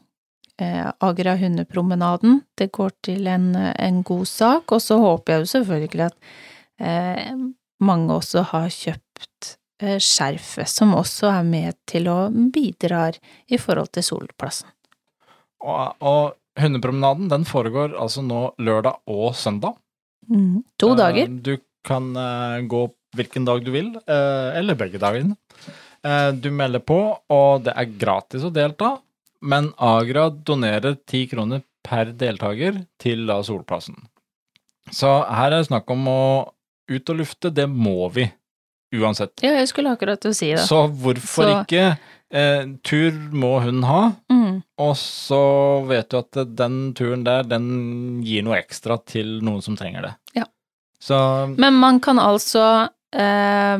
Agra 1.03 1.35
hundepromenaden. 1.41 2.39
Det 2.55 2.71
går 2.73 2.95
til 3.09 3.27
en, 3.27 3.51
en 3.59 3.99
god 4.07 4.31
sak, 4.31 4.71
og 4.71 4.85
så 4.85 5.01
håper 5.03 5.35
jeg 5.35 5.43
jo 5.43 5.51
selvfølgelig 5.57 6.07
at 6.07 7.43
mange 7.85 8.15
også 8.15 8.45
har 8.53 8.71
kjøpt 8.73 9.57
eh, 9.83 9.99
skjerfet, 10.03 10.71
som 10.71 10.95
også 10.99 11.31
er 11.33 11.47
med 11.47 11.79
til 11.91 12.09
å 12.11 12.19
bidra 12.31 13.11
i 13.49 13.59
forhold 13.61 13.93
til 13.97 14.07
solplassen. 14.07 14.71
og, 15.63 15.95
og 16.01 16.39
hundepromenaden 16.59 17.31
den 17.31 17.47
foregår 17.49 17.95
altså 17.97 18.23
nå 18.27 18.51
lørdag 18.61 18.99
og 19.09 19.37
søndag. 19.39 19.79
Mm. 20.29 20.63
To 20.79 20.93
Eh, 20.93 20.99
dager. 20.99 21.31
Du 21.31 21.57
kan 21.87 22.11
eh, 22.17 22.61
gå 22.67 22.83
hvilken 23.17 23.45
dag 23.45 23.65
du 23.65 23.71
vil, 23.75 23.91
eller 24.09 24.75
begge 24.75 24.97
dagene. 24.97 25.35
Du 26.41 26.47
melder 26.49 26.81
på, 26.81 26.97
og 27.29 27.67
det 27.67 27.75
er 27.77 27.91
gratis 28.01 28.47
å 28.47 28.51
delta, 28.51 28.95
men 29.45 29.69
Agra 29.77 30.31
donerer 30.33 30.97
ti 31.07 31.27
kroner 31.29 31.61
per 31.85 32.15
deltaker 32.17 32.81
til 33.03 33.29
Solplassen. 33.45 33.99
Så 34.91 35.11
her 35.29 35.51
er 35.51 35.59
det 35.59 35.69
snakk 35.69 35.93
om 35.93 36.09
å 36.09 36.23
ut 36.97 37.11
og 37.13 37.21
lufte, 37.23 37.51
det 37.55 37.69
må 37.71 38.11
vi 38.13 38.27
uansett. 38.95 39.33
Ja, 39.43 39.55
jeg 39.57 39.69
skulle 39.71 39.93
akkurat 39.97 40.21
til 40.21 40.33
å 40.33 40.37
si 40.37 40.51
det. 40.53 40.65
Så 40.69 40.85
hvorfor 40.91 41.45
Så- 41.49 41.65
ikke? 41.65 41.99
Eh, 42.33 42.65
tur 42.83 43.13
må 43.33 43.61
hun 43.63 43.83
ha, 43.83 44.13
Mm. 44.31 44.63
og 44.79 44.95
så 44.97 45.87
vet 45.87 46.09
du 46.09 46.17
at 46.19 46.57
den 46.57 46.95
turen 46.95 47.25
der, 47.25 47.43
den 47.43 48.23
gir 48.25 48.43
noe 48.43 48.57
ekstra 48.57 48.97
til 49.05 49.41
noen 49.43 49.61
som 49.63 49.77
trenger 49.77 50.03
det. 50.03 50.15
Ja. 50.35 50.45
Så 51.01 51.55
Men 51.59 51.75
man 51.75 52.01
kan 52.01 52.17
altså 52.19 52.89
eh, 53.13 53.77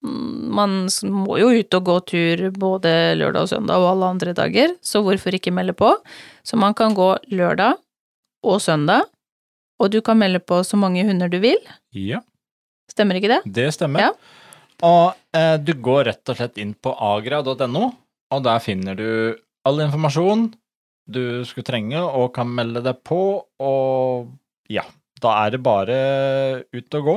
Man 0.00 0.86
må 1.02 1.38
jo 1.40 1.48
ut 1.50 1.74
og 1.74 1.84
gå 1.84 2.06
tur 2.06 2.50
både 2.52 3.16
lørdag 3.18 3.42
og 3.42 3.48
søndag 3.48 3.76
og 3.82 3.88
alle 3.90 4.04
andre 4.14 4.32
dager, 4.32 4.76
så 4.80 5.02
hvorfor 5.02 5.34
ikke 5.34 5.52
melde 5.52 5.74
på? 5.74 5.90
Så 6.44 6.56
man 6.56 6.72
kan 6.72 6.94
gå 6.94 7.18
lørdag 7.32 7.74
og 8.44 8.60
søndag, 8.60 9.02
og 9.80 9.90
du 9.90 10.00
kan 10.00 10.16
melde 10.18 10.38
på 10.38 10.60
så 10.64 10.78
mange 10.78 11.04
hunder 11.04 11.28
du 11.28 11.40
vil. 11.40 11.58
ja, 11.92 12.20
Stemmer 12.90 13.18
ikke 13.20 13.30
det? 13.34 13.40
det 13.54 13.68
stemmer. 13.76 14.00
Ja. 14.08 14.12
Og 14.86 15.14
eh, 15.36 15.56
du 15.60 15.72
går 15.82 16.04
rett 16.10 16.30
og 16.32 16.38
slett 16.38 16.58
inn 16.62 16.74
på 16.74 16.92
agra.no, 16.94 17.88
og 18.34 18.42
der 18.46 18.62
finner 18.62 18.94
du 18.98 19.08
all 19.68 19.80
informasjon 19.84 20.48
du 21.08 21.42
skulle 21.48 21.64
trenge 21.64 22.00
og 22.04 22.30
kan 22.36 22.50
melde 22.52 22.82
deg 22.84 22.98
på, 23.08 23.18
og 23.64 24.28
ja, 24.68 24.82
da 25.24 25.32
er 25.46 25.54
det 25.54 25.62
bare 25.64 25.96
ut 26.76 26.96
og 27.00 27.06
gå, 27.08 27.14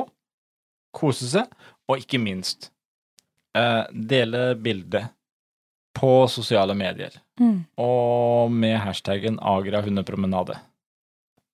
kose 0.95 1.27
seg, 1.27 1.49
og 1.91 1.99
ikke 1.99 2.21
minst 2.23 2.69
eh, 3.57 3.83
dele 3.91 4.53
bildet 4.55 5.11
på 5.97 6.13
sosiale 6.31 6.75
medier, 6.77 7.17
Mm. 7.41 7.63
og 7.81 8.51
med 8.53 8.75
hashtaggen 8.83 9.39
agrahundepromenade. 9.41 10.53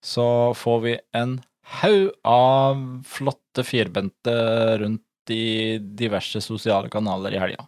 Så 0.03 0.25
får 0.59 0.79
vi 0.83 0.95
en 1.15 1.37
haug 1.81 2.11
av 2.23 2.83
flotte 3.07 3.63
firbente 3.67 4.33
rundt 4.81 5.03
i 5.29 5.77
diverse 5.77 6.41
sosiale 6.41 6.89
kanaler 6.89 7.35
i 7.35 7.41
helga. 7.41 7.67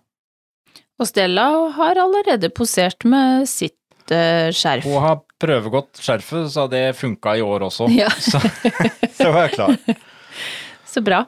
Og 1.00 1.08
Stella 1.08 1.48
har 1.76 2.00
allerede 2.00 2.50
posert 2.52 3.06
med 3.08 3.48
sitt 3.50 4.12
uh, 4.12 4.52
skjerf. 4.56 4.88
Hun 4.88 5.04
har 5.04 5.20
prøvegått 5.40 6.02
skjerfet, 6.04 6.50
så 6.52 6.68
det 6.72 6.94
funka 7.00 7.38
i 7.40 7.44
år 7.44 7.68
også. 7.70 7.88
Ja. 8.02 8.10
Så, 8.12 8.40
så 9.20 9.32
var 9.32 9.48
jeg 9.48 9.56
klar. 9.58 9.78
Så 10.90 11.04
bra. 11.06 11.24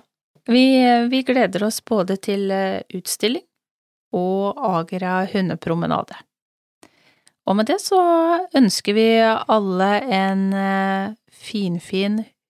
Vi, 0.49 0.65
vi 1.11 1.22
gleder 1.22 1.67
oss 1.67 1.84
både 1.86 2.15
til 2.17 2.49
eh, 2.49 2.82
utstilling 2.97 3.43
og 4.17 4.57
Agra 4.57 5.19
hundepromenade. 5.30 6.17
Og 7.45 7.59
med 7.59 7.69
det 7.69 7.78
så 7.84 7.99
ønsker 8.57 8.97
vi 8.97 9.05
alle 9.22 9.91
en 10.17 10.41
eh, 10.57 11.13
finfin 11.30 12.24